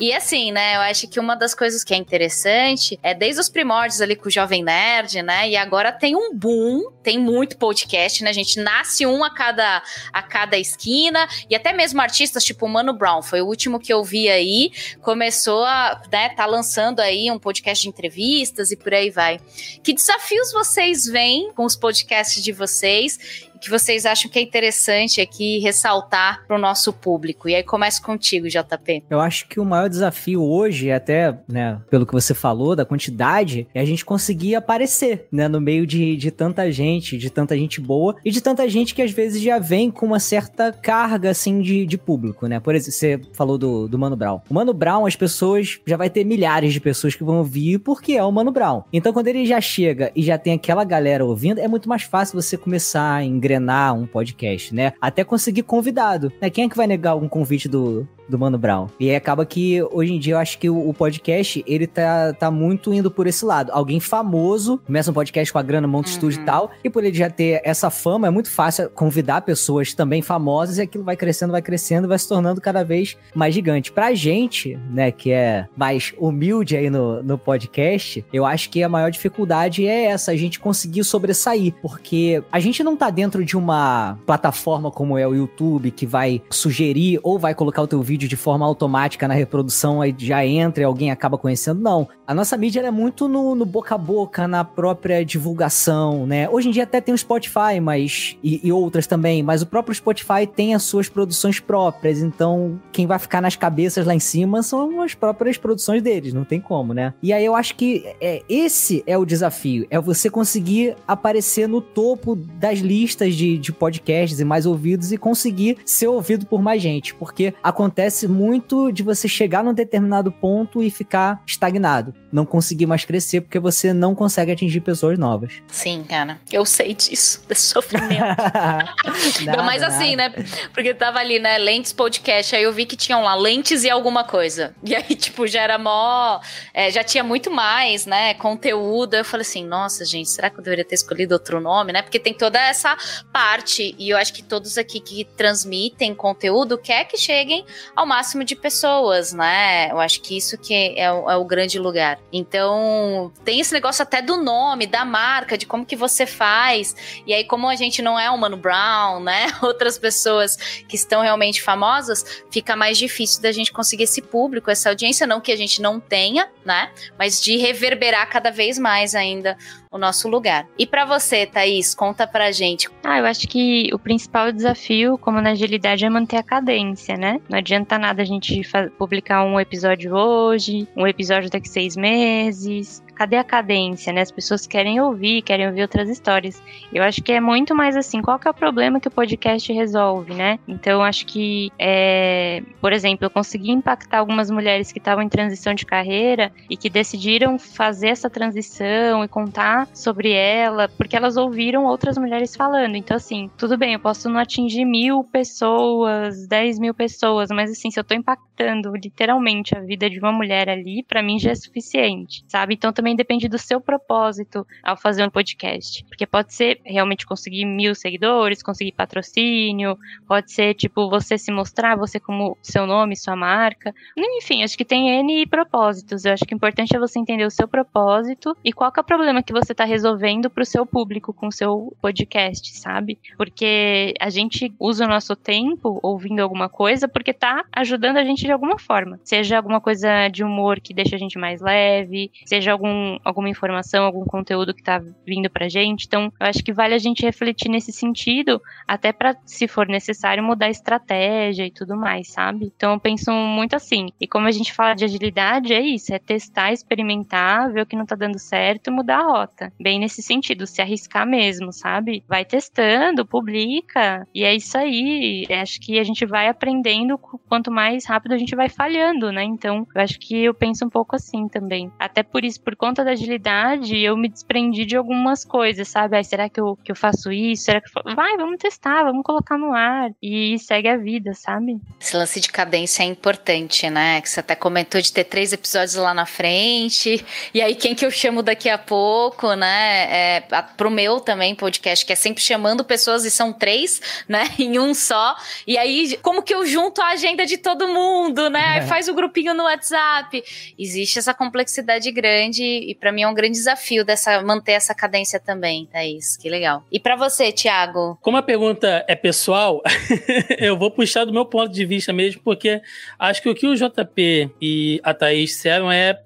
[0.00, 3.48] E assim, né, eu acho que uma das coisas que é interessante é desde os
[3.48, 8.22] primórdios ali com o Jovem Nerd, né, e agora tem um boom, tem muito podcast,
[8.22, 9.82] né, a gente nasce um a cada,
[10.12, 13.92] a cada esquina, e até mesmo artistas tipo o Mano Brown, foi o último que
[13.92, 14.70] eu vi aí,
[15.02, 19.40] começou a, né, tá lançando aí um podcast de entrevistas e por aí vai.
[19.82, 25.20] Que desafios vocês veem com os podcasts de vocês que vocês acham que é interessante
[25.20, 27.48] aqui ressaltar para o nosso público?
[27.48, 29.04] E aí começa contigo, JP.
[29.10, 33.66] Eu acho que o maior desafio hoje, até né, pelo que você falou, da quantidade,
[33.74, 37.80] é a gente conseguir aparecer né, no meio de, de tanta gente, de tanta gente
[37.80, 41.60] boa e de tanta gente que às vezes já vem com uma certa carga assim
[41.60, 42.60] de, de público, né?
[42.60, 44.40] Por exemplo, você falou do, do Mano Brown.
[44.48, 48.12] O Mano Brown, as pessoas já vai ter milhares de pessoas que vão ouvir porque
[48.12, 48.82] é o Mano Brown.
[48.92, 52.40] Então, quando ele já chega e já tem aquela galera ouvindo, é muito mais fácil
[52.40, 54.92] você começar a engrenar um podcast, né?
[55.00, 56.50] Até conseguir convidado, né?
[56.50, 58.88] Quem é que vai negar um convite do, do Mano Brown.
[58.98, 62.50] E acaba que hoje em dia eu acho que o, o, podcast, ele tá, tá
[62.50, 63.70] muito indo por esse lado.
[63.72, 66.14] Alguém famoso, começa um podcast com a grana, monta uhum.
[66.14, 69.94] estúdio e tal, e por ele já ter essa fama, é muito fácil convidar pessoas
[69.94, 73.92] também famosas e aquilo vai crescendo, vai crescendo, vai se tornando cada vez mais gigante.
[73.92, 78.88] Pra gente, né, que é mais humilde aí no, no podcast, eu acho que a
[78.88, 83.56] maior dificuldade é essa, a gente conseguir sobressair, porque a gente não tá dentro de
[83.56, 88.17] uma plataforma como é o YouTube, que vai sugerir ou vai colocar o teu vídeo
[88.18, 91.80] vídeo de forma automática na reprodução, aí já entra e alguém acaba conhecendo.
[91.80, 92.08] Não.
[92.26, 96.48] A nossa mídia é muito no, no, boca a boca, na própria divulgação, né?
[96.48, 98.36] Hoje em dia até tem o Spotify, mas.
[98.42, 102.20] E, e, outras também, mas o próprio Spotify tem as suas produções próprias.
[102.20, 106.44] Então, quem vai ficar nas cabeças lá em cima são as próprias produções deles, não
[106.44, 107.14] tem como, né?
[107.22, 111.80] E aí eu acho que é, esse é o desafio: é você conseguir aparecer no
[111.80, 116.82] topo das listas de, de podcasts e mais ouvidos e conseguir ser ouvido por mais
[116.82, 117.14] gente.
[117.14, 122.14] Porque acontece acontece muito de você chegar num determinado ponto e ficar estagnado.
[122.32, 125.62] Não conseguir mais crescer porque você não consegue atingir pessoas novas.
[125.66, 126.40] Sim, cara.
[126.50, 128.18] Eu sei disso, desse sofrimento.
[129.44, 130.32] nada, Mas assim, né?
[130.72, 131.58] Porque tava ali, né?
[131.58, 132.56] Lentes podcast.
[132.56, 134.74] Aí eu vi que tinham lá lentes e alguma coisa.
[134.82, 136.40] E aí, tipo, já era mó.
[136.72, 138.34] É, já tinha muito mais, né?
[138.34, 139.14] Conteúdo.
[139.14, 142.02] Eu falei assim, nossa, gente, será que eu deveria ter escolhido outro nome, né?
[142.02, 142.96] Porque tem toda essa
[143.32, 143.94] parte.
[143.98, 147.64] E eu acho que todos aqui que transmitem conteúdo quer que cheguem
[147.98, 149.90] ao máximo de pessoas, né?
[149.90, 152.16] Eu acho que isso que é o, é o grande lugar.
[152.32, 156.94] Então, tem esse negócio até do nome, da marca, de como que você faz.
[157.26, 159.48] E aí, como a gente não é o Mano Brown, né?
[159.60, 160.54] Outras pessoas
[160.88, 165.40] que estão realmente famosas, fica mais difícil da gente conseguir esse público, essa audiência, não
[165.40, 166.92] que a gente não tenha, né?
[167.18, 169.58] Mas de reverberar cada vez mais ainda
[169.90, 170.66] o nosso lugar.
[170.78, 172.88] E para você, Thaís, conta pra gente.
[173.04, 177.40] Ah, eu acho que o principal desafio, como na agilidade, é manter a cadência, né?
[177.48, 178.62] Não adianta nada a gente
[178.98, 184.20] publicar um episódio hoje, um episódio daqui seis meses, cadê a cadência, né?
[184.20, 186.62] As pessoas querem ouvir, querem ouvir outras histórias.
[186.92, 189.72] Eu acho que é muito mais assim, qual que é o problema que o podcast
[189.72, 190.60] resolve, né?
[190.68, 195.74] Então, acho que, é, por exemplo, eu consegui impactar algumas mulheres que estavam em transição
[195.74, 201.86] de carreira e que decidiram fazer essa transição e contar sobre ela, porque elas ouviram
[201.86, 202.94] outras mulheres falando.
[202.94, 207.90] Então, assim, tudo bem, eu posso não atingir mil pessoas, dez mil pessoas, mas assim,
[207.90, 211.54] se eu tô impactando literalmente a vida de uma mulher ali, para mim já é
[211.56, 212.74] suficiente, sabe?
[212.74, 216.04] Então, também também depende do seu propósito ao fazer um podcast.
[216.04, 221.96] Porque pode ser realmente conseguir mil seguidores, conseguir patrocínio, pode ser, tipo, você se mostrar,
[221.96, 223.94] você como seu nome, sua marca.
[224.16, 226.24] Enfim, acho que tem N propósitos.
[226.24, 229.04] Eu acho que o importante é você entender o seu propósito e qual é o
[229.04, 233.18] problema que você está resolvendo para o seu público com o seu podcast, sabe?
[233.36, 238.44] Porque a gente usa o nosso tempo ouvindo alguma coisa porque tá ajudando a gente
[238.44, 239.18] de alguma forma.
[239.24, 242.88] Seja alguma coisa de humor que deixa a gente mais leve, seja algum,
[243.24, 246.06] alguma informação, algum conteúdo que tá vindo pra gente.
[246.06, 250.42] Então, eu acho que vale a gente refletir nesse sentido, até para, se for necessário,
[250.42, 252.72] mudar a estratégia e tudo mais, sabe?
[252.76, 254.08] Então, eu penso muito assim.
[254.20, 257.96] E como a gente fala de agilidade, é isso: é testar, experimentar, ver o que
[257.96, 259.72] não tá dando certo, mudar a rota.
[259.80, 262.24] Bem nesse sentido, se arriscar mesmo, sabe?
[262.28, 265.46] Vai testando, publica, e é isso aí.
[265.50, 269.44] Acho que a gente vai aprendendo quanto mais rápido a gente vai falhando, né?
[269.44, 271.90] Então, eu acho que eu penso um pouco assim também.
[271.98, 276.16] Até por isso, por conta da agilidade, eu me desprendi de algumas coisas, sabe?
[276.16, 277.64] Ai, será que eu, que eu faço isso?
[277.64, 278.14] Será que eu...
[278.14, 280.10] Vai, vamos testar, vamos colocar no ar.
[280.22, 281.80] E segue a vida, sabe?
[282.00, 284.20] Esse lance de cadência é importante, né?
[284.20, 287.24] Que você até comentou de ter três episódios lá na frente.
[287.52, 290.36] E aí, quem que eu chamo daqui a pouco, né?
[290.38, 290.40] É,
[290.76, 294.48] pro meu também podcast, que é sempre chamando pessoas, e são três, né?
[294.58, 295.36] Em um só.
[295.66, 298.78] E aí, como que eu junto a agenda de todo mundo, né?
[298.78, 298.82] É.
[298.82, 300.42] Faz o grupinho no WhatsApp.
[300.78, 305.38] Existe essa complexidade grande e para mim é um grande desafio dessa manter essa cadência
[305.40, 306.36] também, Thaís.
[306.36, 306.84] Que legal.
[306.90, 308.18] E para você, Thiago?
[308.20, 309.82] Como a pergunta é pessoal,
[310.58, 312.80] eu vou puxar do meu ponto de vista mesmo, porque
[313.18, 316.18] acho que o que o JP e a Thaís disseram é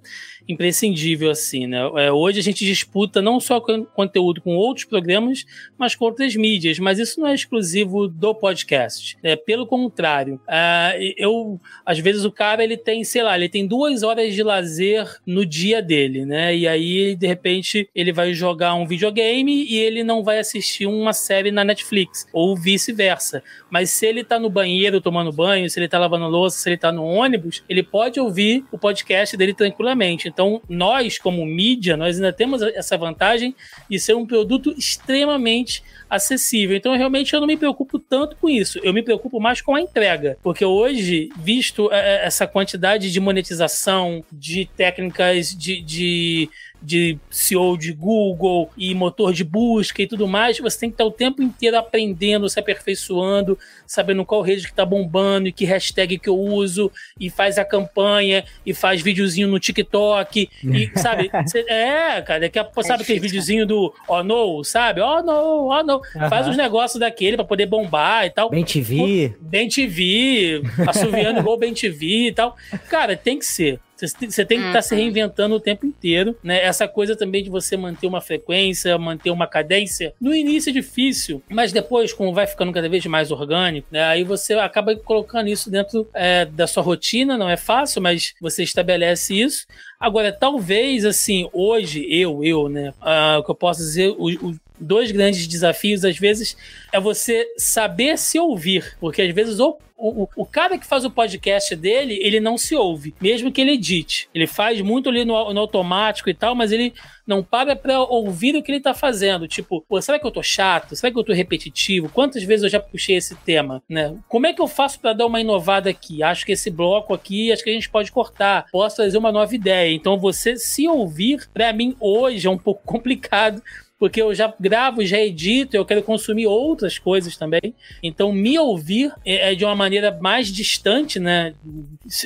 [0.48, 1.78] imprescindível, assim, né?
[1.96, 5.44] É, hoje a gente disputa não só conteúdo com outros programas,
[5.78, 9.16] mas com outras mídias, mas isso não é exclusivo do podcast.
[9.22, 9.36] Né?
[9.36, 14.02] Pelo contrário, uh, eu, às vezes o cara, ele tem, sei lá, ele tem duas
[14.02, 16.56] horas de lazer no dia dele, né?
[16.56, 21.12] E aí, de repente, ele vai jogar um videogame e ele não vai assistir uma
[21.12, 23.42] série na Netflix, ou vice-versa.
[23.70, 26.76] Mas se ele tá no banheiro tomando banho, se ele tá lavando louça, se ele
[26.76, 30.31] tá no ônibus, ele pode ouvir o podcast dele tranquilamente.
[30.32, 33.54] Então, nós, como mídia, nós ainda temos essa vantagem
[33.88, 36.76] de ser um produto extremamente acessível.
[36.76, 38.78] Então, realmente, eu não me preocupo tanto com isso.
[38.82, 40.36] Eu me preocupo mais com a entrega.
[40.42, 46.50] Porque hoje, visto é, é, essa quantidade de monetização, de técnicas de, de
[46.82, 51.04] de CEO de Google e motor de busca e tudo mais, você tem que estar
[51.04, 56.18] o tempo inteiro aprendendo, se aperfeiçoando, sabendo qual rede que tá bombando e que hashtag
[56.18, 61.30] que eu uso, e faz a campanha, e faz videozinho no TikTok, e sabe?
[61.46, 65.00] Cê, é, cara, daqui a pouco, é sabe aquele videozinho do oh no, sabe?
[65.00, 66.00] Oh no, oh no.
[66.28, 68.50] Faz os negócios daquele para poder bombar e tal.
[68.50, 69.34] Bem TV.
[69.40, 72.56] Bem TV, assoviando igual Bem TV e tal.
[72.88, 73.78] Cara, tem que ser.
[74.08, 75.00] Você tem que estar tá se uhum.
[75.00, 76.62] reinventando o tempo inteiro, né?
[76.62, 80.12] Essa coisa também de você manter uma frequência, manter uma cadência.
[80.20, 84.04] No início é difícil, mas depois, como vai ficando cada vez mais orgânico, né?
[84.04, 88.62] Aí você acaba colocando isso dentro é, da sua rotina, não é fácil, mas você
[88.62, 89.66] estabelece isso.
[89.98, 92.92] Agora, talvez, assim, hoje, eu, eu, né?
[93.00, 96.56] Uh, o que eu posso dizer, o, o, dois grandes desafios, às vezes,
[96.92, 98.96] é você saber se ouvir.
[99.00, 102.74] Porque às vezes o, o, o cara que faz o podcast dele, ele não se
[102.74, 104.28] ouve, mesmo que ele edite.
[104.34, 106.92] Ele faz muito ali no, no automático e tal, mas ele
[107.24, 109.46] não para pra ouvir o que ele tá fazendo.
[109.46, 110.96] Tipo, será que eu tô chato?
[110.96, 112.08] Será que eu tô repetitivo?
[112.08, 114.16] Quantas vezes eu já puxei esse tema, né?
[114.28, 116.20] Como é que eu faço para dar uma inovada aqui?
[116.20, 118.66] Acho que esse bloco aqui, acho que a gente pode cortar.
[118.72, 119.94] Posso trazer uma nova ideia.
[119.94, 123.62] Então, você se ouvir, para mim, hoje é um pouco complicado
[124.02, 127.72] porque eu já gravo, já edito, eu quero consumir outras coisas também.
[128.02, 131.54] Então, me ouvir é, é de uma maneira mais distante, né?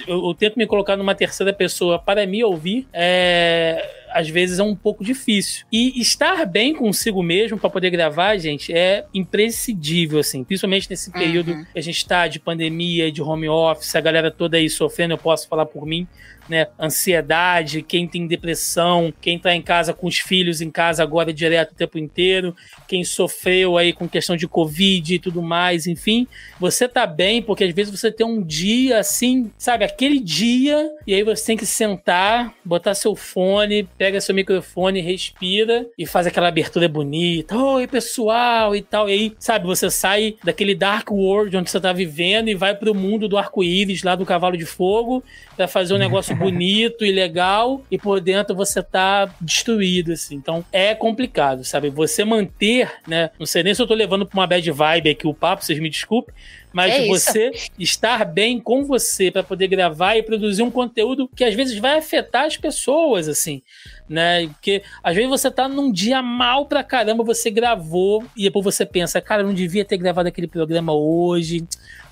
[0.09, 2.89] Eu, eu, tento me colocar numa terceira pessoa para me ouvir.
[2.95, 5.67] É, às vezes é um pouco difícil.
[5.73, 10.45] E estar bem consigo mesmo para poder gravar, gente, é imprescindível, assim.
[10.45, 11.65] Principalmente nesse período uhum.
[11.65, 15.19] que a gente está de pandemia, de home office, a galera toda aí sofrendo, eu
[15.19, 16.07] posso falar por mim
[16.49, 16.69] né?
[16.79, 21.73] Ansiedade, quem tem depressão, quem tá em casa com os filhos em casa agora direto
[21.73, 22.55] o tempo inteiro,
[22.87, 26.27] quem sofreu aí com questão de Covid e tudo mais, enfim.
[26.59, 31.15] Você tá bem porque às vezes você tem um dia assim, sabe, aquele dia, e
[31.15, 36.49] aí você tem que sentar, botar seu fone, pega seu microfone, respira e faz aquela
[36.49, 37.57] abertura bonita.
[37.57, 39.09] Oi, pessoal, e tal.
[39.09, 42.95] E aí, sabe, você sai daquele dark world onde você tá vivendo e vai pro
[42.95, 45.23] mundo do arco-íris lá do cavalo de fogo
[45.57, 50.37] para fazer um negócio bonito e legal e por dentro você tá destruído, assim.
[50.37, 51.91] Então é complicado, sabe?
[51.91, 53.31] Você manter, né?
[53.39, 55.79] Não sei nem se eu tô levando pra uma bad vibe aqui o papo, vocês
[55.79, 56.35] me desculpem,
[56.73, 61.45] mas é você estar bem com você para poder gravar e produzir um conteúdo que
[61.45, 63.63] às vezes vai afetar as pessoas, assim
[64.09, 64.47] né?
[64.49, 68.87] Porque às vezes você tá num dia mal pra caramba, você gravou e depois você
[68.87, 71.67] pensa, cara, eu não devia ter gravado aquele programa hoje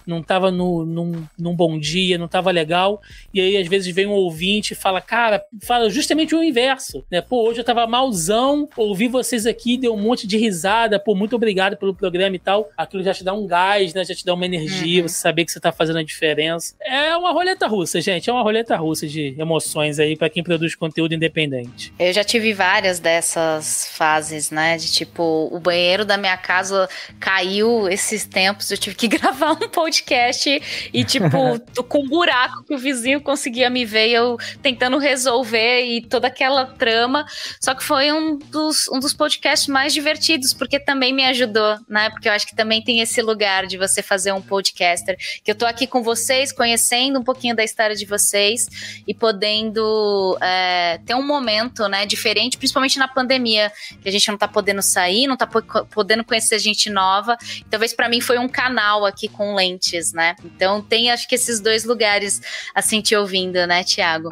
[0.06, 3.00] não estava no, num, num, bom dia, não estava legal.
[3.32, 7.20] E aí, às vezes, vem um ouvinte e fala, cara, fala justamente o inverso, né?
[7.20, 11.36] Pô, hoje eu tava malzão, ouvi vocês aqui, deu um monte de risada, pô, muito
[11.36, 12.68] obrigado pelo programa e tal.
[12.76, 14.04] Aquilo já te dá um gás, né?
[14.04, 15.08] Já te dá uma energia, uhum.
[15.08, 16.74] você saber que você tá fazendo a diferença.
[16.80, 18.28] É uma roleta russa, gente.
[18.28, 21.92] É uma roleta russa de emoções aí para quem produz conteúdo independente.
[21.98, 24.76] Eu já tive várias dessas fases, né?
[24.76, 29.68] De tipo, o banheiro da minha casa caiu esses tempos, eu tive que gravar um
[29.68, 31.28] podcast podcast e, tipo,
[31.88, 36.26] com um buraco que o vizinho conseguia me ver e eu tentando resolver e toda
[36.26, 37.24] aquela trama.
[37.60, 42.10] Só que foi um dos, um dos podcasts mais divertidos, porque também me ajudou, né?
[42.10, 45.16] Porque eu acho que também tem esse lugar de você fazer um podcaster.
[45.42, 48.66] Que eu tô aqui com vocês, conhecendo um pouquinho da história de vocês
[49.06, 53.70] e podendo é, ter um momento, né, diferente, principalmente na pandemia,
[54.02, 57.36] que a gente não tá podendo sair, não tá podendo conhecer gente nova.
[57.70, 60.34] Talvez para mim foi um canal aqui com lente antes, né?
[60.44, 62.40] Então tem acho que esses dois lugares
[62.74, 64.30] assim te ouvindo, né, Tiago?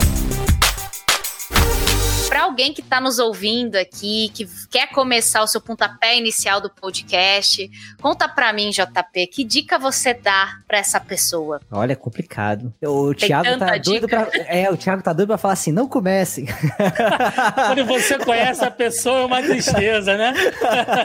[2.32, 6.70] para alguém que está nos ouvindo aqui, que quer começar o seu pontapé inicial do
[6.70, 11.61] podcast, conta para mim, JP, que dica você dá para essa pessoa?
[11.70, 12.72] Olha, é complicado.
[12.82, 15.86] O Tem Thiago tá doido para É, o Thiago tá doido para falar assim, não
[15.86, 16.46] comece.
[17.66, 20.32] Quando você conhece a pessoa é uma tristeza, né?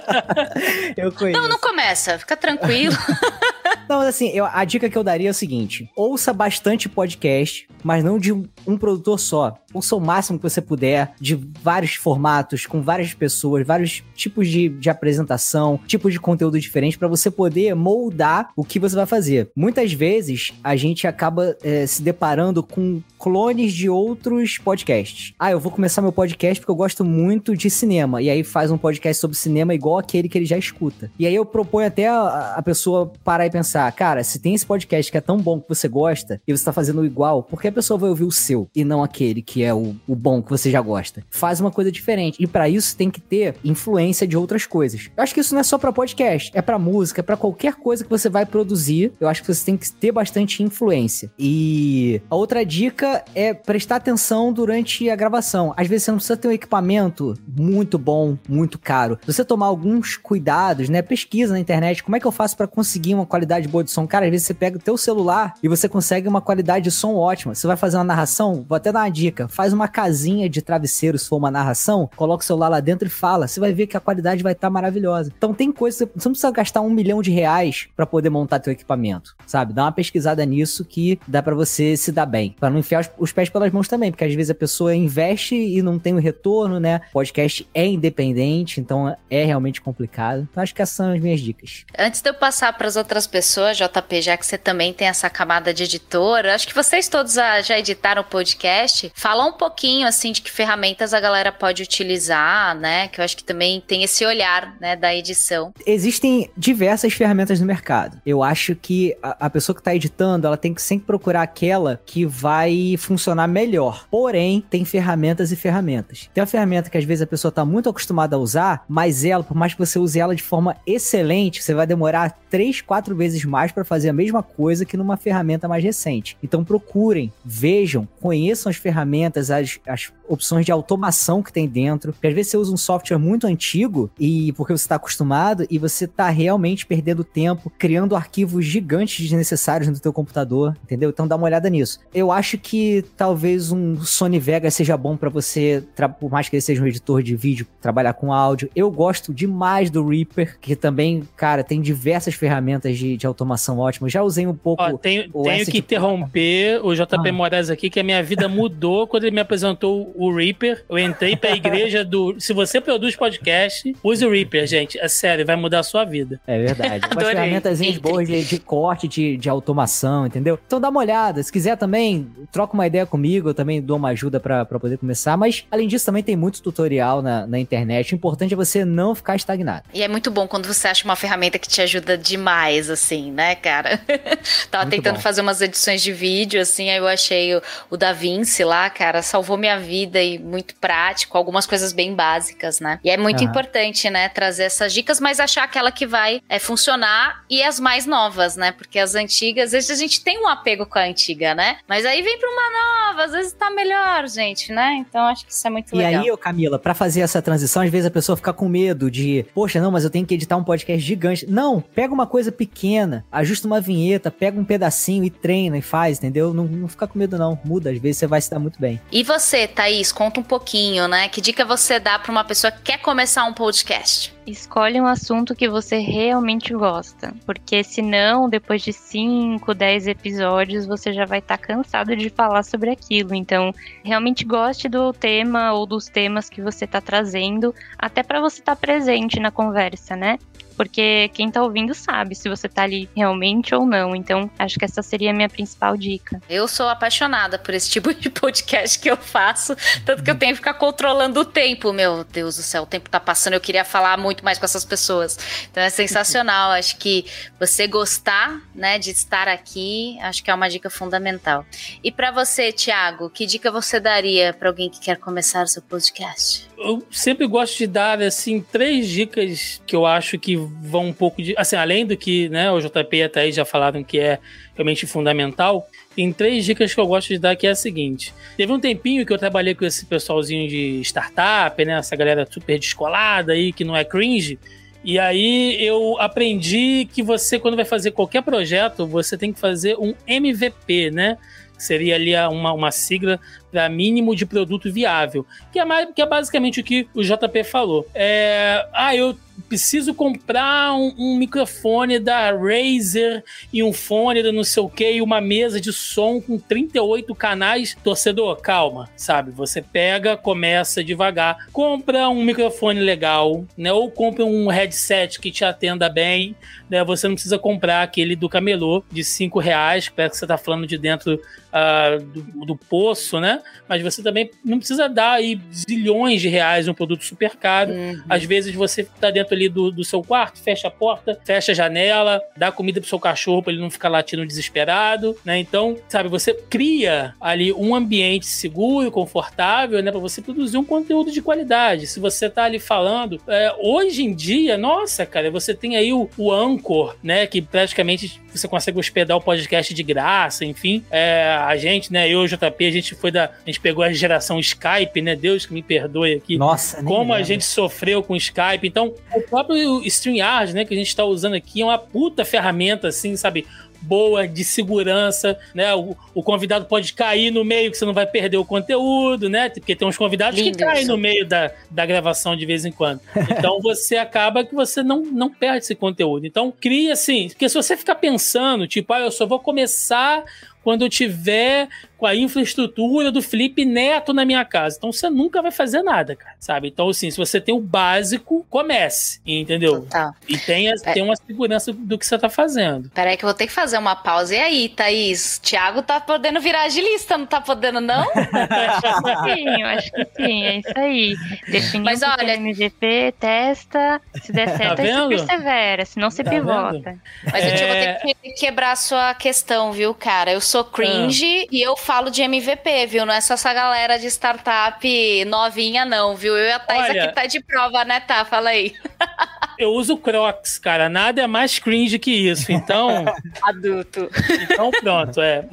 [0.96, 1.42] eu conheço.
[1.42, 2.96] Não, não começa, fica tranquilo.
[3.88, 7.68] Não, mas assim, eu, a dica que eu daria é o seguinte: ouça bastante podcast,
[7.84, 9.58] mas não de um, um produtor só.
[9.74, 14.70] Ouça o máximo que você puder, de vários formatos, com várias pessoas, vários tipos de,
[14.70, 19.50] de apresentação, tipos de conteúdo diferentes, para você poder moldar o que você vai fazer.
[19.56, 25.34] Muitas vezes a gente acaba é, se deparando com clones de outros podcasts.
[25.38, 28.22] Ah, eu vou começar meu podcast porque eu gosto muito de cinema.
[28.22, 31.12] E aí faz um podcast sobre cinema igual aquele que ele já escuta.
[31.20, 34.66] E aí eu proponho até a, a pessoa parar e pensar, cara, se tem esse
[34.66, 37.68] podcast que é tão bom que você gosta e você tá fazendo igual, por que
[37.68, 40.50] a pessoa vai ouvir o seu e não aquele que é o, o bom que
[40.50, 41.24] você já gosta?
[41.30, 42.42] Faz uma coisa diferente.
[42.42, 45.10] E para isso tem que ter influência de outras coisas.
[45.16, 47.76] Eu acho que isso não é só para podcast, é para música, é para qualquer
[47.76, 49.12] coisa que você vai produzir.
[49.20, 51.32] Eu acho que você tem que ter bastante influência.
[51.38, 55.74] E a outra dica dica é prestar atenção durante a gravação.
[55.76, 59.20] Às vezes você não precisa ter um equipamento muito bom, muito caro.
[59.26, 61.02] Você tomar alguns cuidados, né?
[61.02, 64.08] Pesquisa na internet, como é que eu faço para conseguir uma qualidade boa de som?
[64.08, 67.16] Cara, às vezes você pega o teu celular e você consegue uma qualidade de som
[67.16, 67.54] ótima.
[67.54, 71.18] Você vai fazer uma narração, vou até dar uma dica, faz uma casinha de travesseiro
[71.18, 73.48] se for uma narração, coloca o celular lá dentro e fala.
[73.48, 75.32] Você vai ver que a qualidade vai estar tá maravilhosa.
[75.36, 78.74] Então tem coisa, você não precisa gastar um milhão de reais para poder montar teu
[78.74, 79.74] equipamento, sabe?
[79.74, 83.32] Dá uma pesquisada nisso que dá para você se dar bem, para não enfiar os,
[83.32, 86.80] pés pelas mãos também, porque às vezes a pessoa investe e não tem o retorno,
[86.80, 87.02] né?
[87.12, 90.48] Podcast é independente, então é realmente complicado.
[90.50, 91.86] Então acho que essas são as minhas dicas.
[91.98, 95.30] Antes de eu passar para as outras pessoas, JP, já que você também tem essa
[95.30, 99.12] camada de editora, acho que vocês todos já editaram o podcast.
[99.16, 103.08] Fala um pouquinho assim de que ferramentas a galera pode utilizar, né?
[103.08, 105.74] Que eu acho que também tem esse olhar, né, da edição.
[105.86, 108.22] Existem diversas ferramentas no mercado.
[108.26, 112.00] Eu acho que a, a pessoa que está editando, ela tem que sempre procurar aquela
[112.06, 114.06] que vai funcionar melhor.
[114.10, 116.30] Porém, tem ferramentas e ferramentas.
[116.34, 119.44] Tem uma ferramenta que às vezes a pessoa está muito acostumada a usar, mas ela,
[119.44, 123.44] por mais que você use ela de forma excelente, você vai demorar três, quatro vezes
[123.46, 126.38] mais para fazer a mesma coisa que numa ferramenta mais recente.
[126.42, 132.14] Então procurem, vejam, conheçam as ferramentas, as, as opções de automação que tem dentro.
[132.14, 135.78] Porque às vezes você usa um software muito antigo e porque você está acostumado e
[135.78, 141.10] você está realmente perdendo tempo criando arquivos gigantes desnecessários no teu computador, entendeu?
[141.10, 142.00] Então dá uma olhada nisso.
[142.14, 145.84] Eu acho que talvez um Sony Vegas seja bom para você,
[146.20, 148.70] por mais que ele seja um editor de vídeo, trabalhar com áudio.
[148.76, 154.12] Eu gosto demais do Reaper, que também, cara, tem diversas ferramentas de, de automação ótimas.
[154.12, 154.82] Já usei um pouco.
[154.82, 157.34] Ó, tenho, tenho que interromper o JP ah.
[157.34, 160.86] Moraes aqui, que a minha vida mudou quando ele me apresentou o Reaper.
[160.90, 162.36] Eu entrei pra igreja do.
[162.40, 165.00] Se você produz podcast, use o Reaper, gente.
[165.00, 166.40] É sério, vai mudar a sua vida.
[166.46, 167.08] É verdade.
[167.12, 170.60] Umas ferramentas boas de, de, corte, de, de automação, entendeu?
[170.66, 171.42] Então dá uma olhada.
[171.42, 173.50] Se quiser também, troca uma ideia comigo.
[173.50, 175.36] Eu também dou uma ajuda para poder começar.
[175.38, 178.14] Mas, além disso, também tem muito tutorial na, na internet.
[178.14, 179.84] O importante é você não ficar estagnado.
[179.94, 183.56] E é muito bom quando você acha uma ferramenta que te ajuda demais, assim, né,
[183.56, 184.00] cara?
[184.70, 185.22] Tava muito tentando bom.
[185.22, 189.22] fazer umas edições de vídeo, assim, aí eu achei o, o DaVinci lá, cara cara,
[189.22, 193.00] salvou minha vida e muito prático, algumas coisas bem básicas, né?
[193.04, 193.50] E é muito uhum.
[193.50, 198.06] importante, né, trazer essas dicas, mas achar aquela que vai é, funcionar e as mais
[198.06, 198.74] novas, né?
[198.74, 201.78] Porque as antigas, às vezes a gente tem um apego com a antiga, né?
[201.88, 204.96] Mas aí vem pra uma nova, às vezes tá melhor, gente, né?
[205.08, 206.26] Então acho que isso é muito e legal.
[206.26, 209.46] E aí, Camila, para fazer essa transição, às vezes a pessoa fica com medo de,
[209.54, 211.50] poxa, não, mas eu tenho que editar um podcast gigante.
[211.50, 216.18] Não, pega uma coisa pequena, ajusta uma vinheta, pega um pedacinho e treina e faz,
[216.18, 216.54] entendeu?
[216.54, 217.58] Não, não fica com medo, não.
[217.64, 218.97] Muda, às vezes você vai se dar muito bem.
[219.12, 221.30] E você, Thaís, conta um pouquinho, né?
[221.30, 224.36] Que dica você dá para uma pessoa que quer começar um podcast?
[224.46, 231.12] Escolhe um assunto que você realmente gosta, porque senão, depois de 5, 10 episódios, você
[231.12, 233.36] já vai estar tá cansado de falar sobre aquilo.
[233.36, 233.74] Então,
[234.04, 238.76] realmente goste do tema ou dos temas que você está trazendo, até para você estar
[238.76, 240.40] tá presente na conversa, né?
[240.78, 244.16] Porque quem tá ouvindo sabe se você tá ali realmente ou não.
[244.16, 246.40] Então, acho que essa seria a minha principal dica.
[246.48, 249.76] Eu sou apaixonada por esse tipo de podcast que eu faço,
[250.06, 251.92] tanto que eu tenho que ficar controlando o tempo.
[251.92, 254.86] Meu Deus do céu, o tempo tá passando, eu queria falar muito mais com essas
[254.86, 255.38] pessoas.
[255.72, 256.72] Então é sensacional.
[256.72, 257.26] Acho que
[257.60, 261.66] você gostar, né, de estar aqui, acho que é uma dica fundamental.
[262.04, 265.82] E para você, Thiago, que dica você daria para alguém que quer começar o seu
[265.82, 266.68] podcast?
[266.78, 271.42] Eu sempre gosto de dar assim três dicas que eu acho que vão um pouco
[271.42, 271.54] de.
[271.58, 274.40] Assim, além do que né, o JP e a Thaís já falaram que é
[274.76, 278.34] realmente fundamental, tem três dicas que eu gosto de dar, que é a seguinte.
[278.56, 282.00] Teve um tempinho que eu trabalhei com esse pessoalzinho de startup, né?
[282.00, 284.60] Essa galera super descolada aí, que não é cringe.
[285.04, 289.96] E aí eu aprendi que você, quando vai fazer qualquer projeto, você tem que fazer
[289.98, 291.38] um MVP, né?
[291.78, 293.40] Seria ali uma, uma sigla
[293.72, 297.64] para mínimo de produto viável, que é, mais, que é basicamente o que o JP
[297.64, 298.08] falou.
[298.14, 299.38] É, ah, eu
[299.68, 305.14] preciso comprar um, um, microfone da Razer e um fone da não sei o que
[305.14, 307.98] e uma mesa de som com 38 canais.
[308.04, 309.52] Torcedor, calma, sabe?
[309.52, 313.92] Você pega, começa devagar, compra um microfone legal, né?
[313.92, 316.56] Ou compra um headset que te atenda bem,
[316.90, 317.04] né?
[317.04, 320.58] Você não precisa comprar aquele do camelô de 5 reais, que parece que você tá
[320.58, 323.57] falando de dentro uh, do, do poço, né?
[323.88, 327.92] Mas você também não precisa dar aí zilhões de reais um produto super caro.
[327.92, 328.22] Uhum.
[328.30, 331.76] Às vezes você tá dentro ali do, do seu quarto, fecha a porta, fecha a
[331.76, 335.58] janela, dá comida pro seu cachorro para ele não ficar latindo desesperado, né?
[335.58, 341.32] Então, sabe, você cria ali um ambiente seguro, confortável, né, para você produzir um conteúdo
[341.32, 342.08] de qualidade.
[342.08, 346.30] Se você tá ali falando, é, hoje em dia, nossa, cara, você tem aí o,
[346.38, 351.04] o Anchor, né, que praticamente você consegue hospedar o podcast de graça, enfim.
[351.12, 353.47] É, a gente, né, eu e o JP, a gente foi da.
[353.52, 355.36] A gente pegou a geração Skype, né?
[355.36, 356.58] Deus que me perdoe aqui.
[356.58, 358.88] Nossa, Como a gente sofreu com Skype.
[358.88, 363.08] Então, o próprio StreamYard, né, que a gente tá usando aqui, é uma puta ferramenta,
[363.08, 363.66] assim, sabe?
[364.08, 365.94] Boa, de segurança, né?
[365.94, 369.70] O, o, convidado pode cair no meio, que você não vai perder o conteúdo, né?
[369.70, 372.92] Porque tem uns convidados Lindo que caem no meio da, da gravação de vez em
[372.92, 373.22] quando.
[373.58, 376.46] Então você acaba que você não, não perde esse conteúdo.
[376.46, 380.44] Então cria assim, porque se você ficar pensando, tipo, ah, eu só vou começar
[380.88, 384.96] quando eu tiver com a infraestrutura do Felipe Neto na minha casa.
[384.98, 386.88] Então você nunca vai fazer nada, cara, sabe?
[386.88, 390.02] Então, assim, se você tem o básico, comece, entendeu?
[390.04, 390.34] Total.
[390.48, 391.14] E tenha, é...
[391.14, 393.10] tenha uma segurança do que você tá fazendo.
[393.14, 394.56] Peraí que eu vou ter que fazer uma pausa.
[394.56, 395.60] E aí, Thaís?
[395.60, 398.26] Thiago tá podendo virar agilista, não tá podendo, não?
[399.46, 401.36] sim, eu acho que sim, é isso aí.
[401.68, 406.44] Definir Mas olha, MVP, testa, se der tá certo, tá aí você persevera, senão você
[406.44, 406.92] tá pivota.
[406.92, 407.22] Vendo?
[407.52, 407.84] Mas é...
[407.84, 410.52] eu vou ter que quebrar a sua questão, viu, cara?
[410.52, 411.68] Eu sou cringe ah.
[411.72, 413.26] e eu falo de MVP, viu?
[413.26, 416.58] Não é só essa galera de startup novinha, não, viu?
[416.58, 418.46] Eu e a Thais Olha, aqui tá de prova, né, tá?
[418.46, 418.94] Fala aí.
[419.78, 421.10] eu uso Crocs, cara.
[421.10, 422.72] Nada é mais cringe que isso.
[422.72, 423.26] Então.
[423.62, 424.30] Adulto.
[424.62, 425.66] Então pronto, é.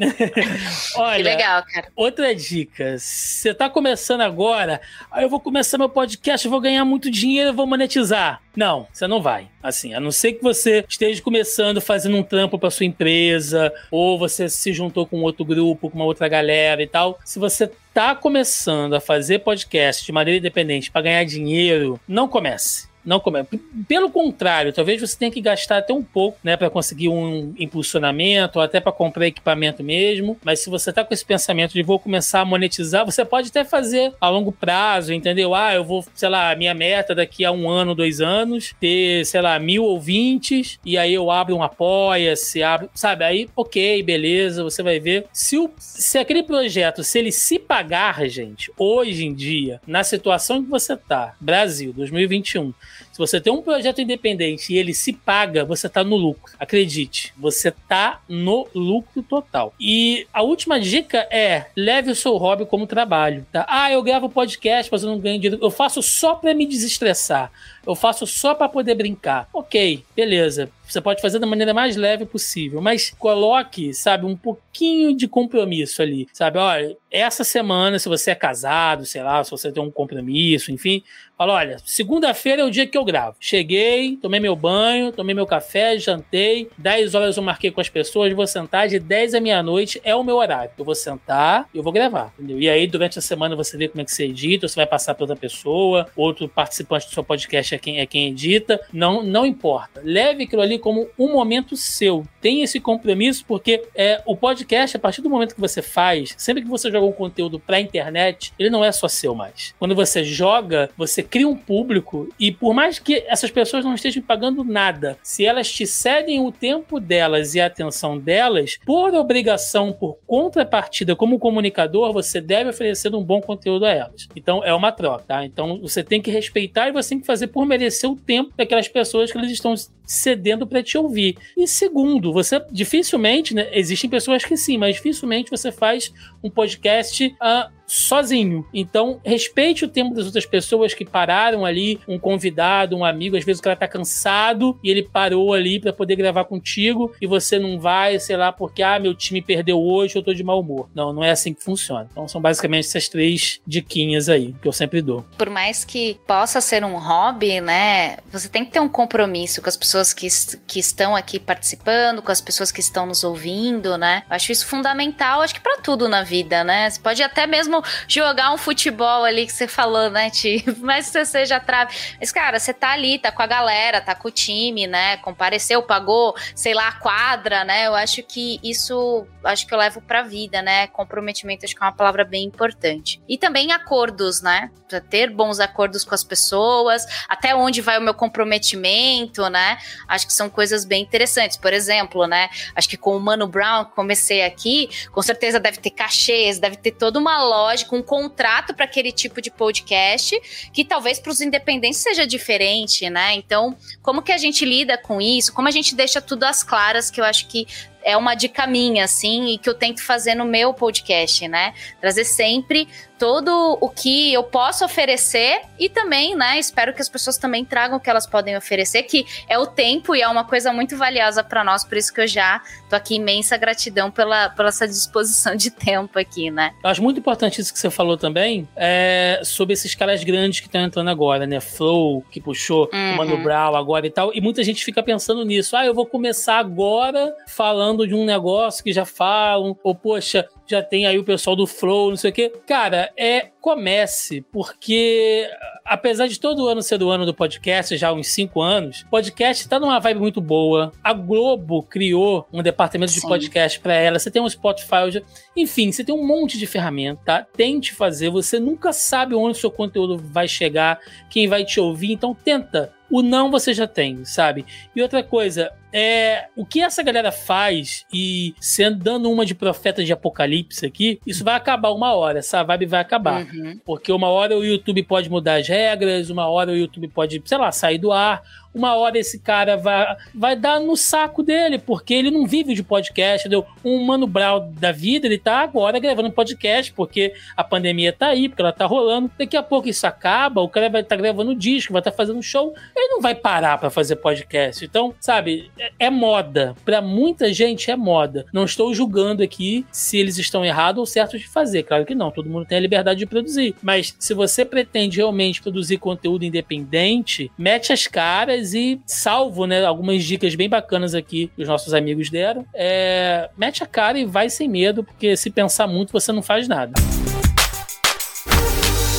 [0.97, 1.17] Olha.
[1.17, 1.89] Que legal, cara.
[1.97, 2.97] Outra dica.
[2.99, 4.81] Você tá começando agora,
[5.11, 8.41] aí eu vou começar meu podcast, eu vou ganhar muito dinheiro, eu vou monetizar.
[8.57, 9.49] Não, você não vai.
[9.63, 14.19] Assim, a não ser que você esteja começando fazendo um trampo para sua empresa, ou
[14.19, 17.19] você se juntou com outro grupo, com uma outra galera e tal.
[17.25, 22.93] Se você tá começando a fazer podcast de maneira independente para ganhar dinheiro, não comece
[23.05, 23.49] não começa.
[23.87, 28.59] Pelo contrário, talvez você tenha que gastar até um pouco, né, para conseguir um impulsionamento,
[28.59, 30.39] ou até para comprar equipamento mesmo.
[30.45, 33.65] Mas se você tá com esse pensamento de vou começar a monetizar, você pode até
[33.65, 35.55] fazer a longo prazo, entendeu?
[35.55, 39.41] Ah, eu vou, sei lá, minha meta daqui a um ano, dois anos, ter, sei
[39.41, 43.25] lá, mil ouvintes, e aí eu abro um apoia-se, abro, sabe?
[43.25, 45.27] Aí, ok, beleza, você vai ver.
[45.33, 50.63] Se, o, se aquele projeto, se ele se pagar, gente, hoje em dia, na situação
[50.63, 52.73] que você tá, Brasil, 2021,
[53.15, 56.53] Se você tem um projeto independente e ele se paga, você tá no lucro.
[56.59, 59.73] Acredite, você tá no lucro total.
[59.79, 63.65] E a última dica é: leve o seu hobby como trabalho, tá?
[63.69, 65.62] Ah, eu gravo podcast, mas eu não ganho dinheiro.
[65.62, 67.53] Eu faço só para me desestressar.
[67.87, 69.49] Eu faço só para poder brincar.
[69.53, 70.69] Ok, beleza.
[70.87, 76.03] Você pode fazer da maneira mais leve possível, mas coloque, sabe, um pouquinho de compromisso
[76.03, 76.59] ali, sabe?
[76.59, 81.03] Olha, essa semana, se você é casado, sei lá, se você tem um compromisso, enfim,
[81.37, 83.37] fala: olha, segunda-feira é o dia que eu gravo.
[83.41, 88.32] Cheguei, tomei meu banho, tomei meu café, jantei, 10 horas eu marquei com as pessoas,
[88.32, 90.70] vou sentar de 10 à meia-noite, é o meu horário.
[90.78, 92.61] Eu vou sentar eu vou gravar, entendeu?
[92.61, 95.14] E aí, durante a semana, você vê como é que você edita, você vai passar
[95.14, 99.45] para outra pessoa, outro participante do seu podcast é quem, é quem edita, não, não
[99.45, 100.01] importa.
[100.05, 102.24] Leve aquilo ali como um momento seu.
[102.41, 106.62] Tenha esse compromisso, porque é, o podcast, a partir do momento que você faz, sempre
[106.62, 109.74] que você joga um conteúdo pra internet, ele não é só seu mais.
[109.78, 114.22] Quando você joga, você cria um público e por mais que essas pessoas não estejam
[114.22, 119.93] pagando nada, se elas te cedem o tempo delas e a atenção delas, por obrigação,
[119.93, 124.29] por contrapartida, como comunicador, você deve oferecer um bom conteúdo a elas.
[124.37, 125.45] Então é uma troca, tá?
[125.45, 128.89] Então você tem que respeitar e você tem que fazer por merecer o tempo daquelas
[128.89, 129.75] pessoas que eles estão
[130.07, 131.37] cedendo para te ouvir.
[131.57, 136.12] E segundo, você dificilmente, né, existem pessoas que sim, mas dificilmente você faz
[136.43, 138.66] um podcast uh, sozinho.
[138.72, 143.45] Então, respeite o tempo das outras pessoas que pararam ali, um convidado, um amigo, às
[143.45, 147.59] vezes o cara tá cansado e ele parou ali para poder gravar contigo e você
[147.59, 150.89] não vai, sei lá, porque ah, meu time perdeu hoje, eu tô de mau humor.
[150.95, 152.09] Não, não é assim que funciona.
[152.11, 155.24] Então, são basicamente essas três diquinhas aí que eu sempre dou.
[155.37, 159.68] Por mais que possa ser um hobby, né, você tem que ter um compromisso com
[159.68, 160.26] as pessoas que,
[160.66, 164.22] que estão aqui participando, com as pessoas que estão nos ouvindo, né?
[164.28, 166.89] Eu acho isso fundamental, acho que para tudo na vida, né?
[166.89, 167.74] Você pode até mesmo
[168.09, 170.64] jogar um futebol ali que você falou, né, Ti?
[170.81, 171.95] Mas você seja trave.
[172.20, 175.16] Mas, cara, você tá ali, tá com a galera, tá com o time, né?
[175.18, 177.87] Compareceu, pagou, sei lá, a quadra, né?
[177.87, 180.87] Eu acho que isso, acho que eu levo pra vida, né?
[180.89, 183.22] Comprometimento, acho que é uma palavra bem importante.
[183.29, 184.70] E também acordos, né?
[184.89, 189.79] Pra ter bons acordos com as pessoas, até onde vai o meu comprometimento, né?
[190.09, 191.57] Acho que são coisas bem interessantes.
[191.57, 192.49] Por exemplo, né?
[192.75, 196.93] Acho que com o Mano Brown, comecei aqui, com certeza deve ter cachês, deve ter
[196.93, 200.39] toda uma loja lógico, um contrato para aquele tipo de podcast,
[200.73, 203.35] que talvez para os independentes seja diferente, né?
[203.35, 205.53] Então, como que a gente lida com isso?
[205.53, 207.67] Como a gente deixa tudo às claras, que eu acho que
[208.03, 211.73] é uma dica minha, assim, e que eu tento fazer no meu podcast, né?
[212.01, 212.87] Trazer sempre
[213.25, 217.97] todo o que eu posso oferecer e também, né, espero que as pessoas também tragam
[217.97, 221.43] o que elas podem oferecer, que é o tempo e é uma coisa muito valiosa
[221.43, 222.61] para nós, por isso que eu já
[222.91, 226.75] tô aqui imensa gratidão pela, pela essa disposição de tempo aqui, né?
[226.85, 230.66] Eu acho muito importante isso que você falou também, é, sobre esses caras grandes que
[230.66, 231.61] estão entrando agora, né?
[231.61, 233.14] Flow, que puxou uhum.
[233.14, 236.05] o Mano Brown agora e tal, e muita gente fica pensando nisso, ah, eu vou
[236.05, 241.25] começar agora falando de um negócio que já falam, ou poxa, já tem aí o
[241.25, 242.53] pessoal do Flow, não sei o quê.
[242.67, 245.49] Cara, é comece, porque
[245.85, 249.67] apesar de todo ano ser do ano do podcast, já há uns cinco anos, podcast
[249.69, 250.93] tá numa vibe muito boa.
[251.03, 253.21] A Globo criou um departamento Sim.
[253.21, 254.19] de podcast para ela.
[254.19, 255.23] Você tem um Spotify,
[255.57, 257.23] enfim, você tem um monte de ferramenta.
[257.25, 257.47] Tá?
[257.57, 260.99] Tente fazer, você nunca sabe onde o seu conteúdo vai chegar,
[261.31, 264.65] quem vai te ouvir, então tenta o não você já tem, sabe?
[264.95, 270.03] E outra coisa, é o que essa galera faz e sendo dando uma de profeta
[270.03, 273.45] de apocalipse aqui, isso vai acabar uma hora, essa vibe vai acabar.
[273.45, 273.79] Uhum.
[273.85, 277.59] Porque uma hora o YouTube pode mudar as regras, uma hora o YouTube pode, sei
[277.59, 278.43] lá, sair do ar,
[278.75, 282.83] uma hora esse cara vai, vai dar no saco dele, porque ele não vive de
[282.83, 283.66] podcast, entendeu?
[283.85, 288.49] Um Mano Brown da vida, ele tá agora gravando podcast, porque a pandemia tá aí,
[288.49, 289.31] porque ela tá rolando.
[289.39, 292.16] Daqui a pouco isso acaba, o cara vai estar tá gravando disco, vai estar tá
[292.16, 294.85] fazendo show, ele não vai parar para fazer podcast.
[294.85, 296.75] Então, sabe, é, é moda.
[296.85, 298.47] Para muita gente é moda.
[298.53, 301.85] Não estou julgando aqui se eles estão errados ou certos de fazer.
[301.85, 303.75] Claro que não, todo mundo tem a liberdade de produzir.
[303.83, 310.25] Mas se você pretende realmente produzir conteúdo independente, mete as caras e salvo, né, algumas
[310.25, 312.65] dicas bem bacanas aqui que os nossos amigos deram.
[312.73, 316.69] É, mete a cara e vai sem medo, porque se pensar muito você não faz
[316.69, 316.95] nada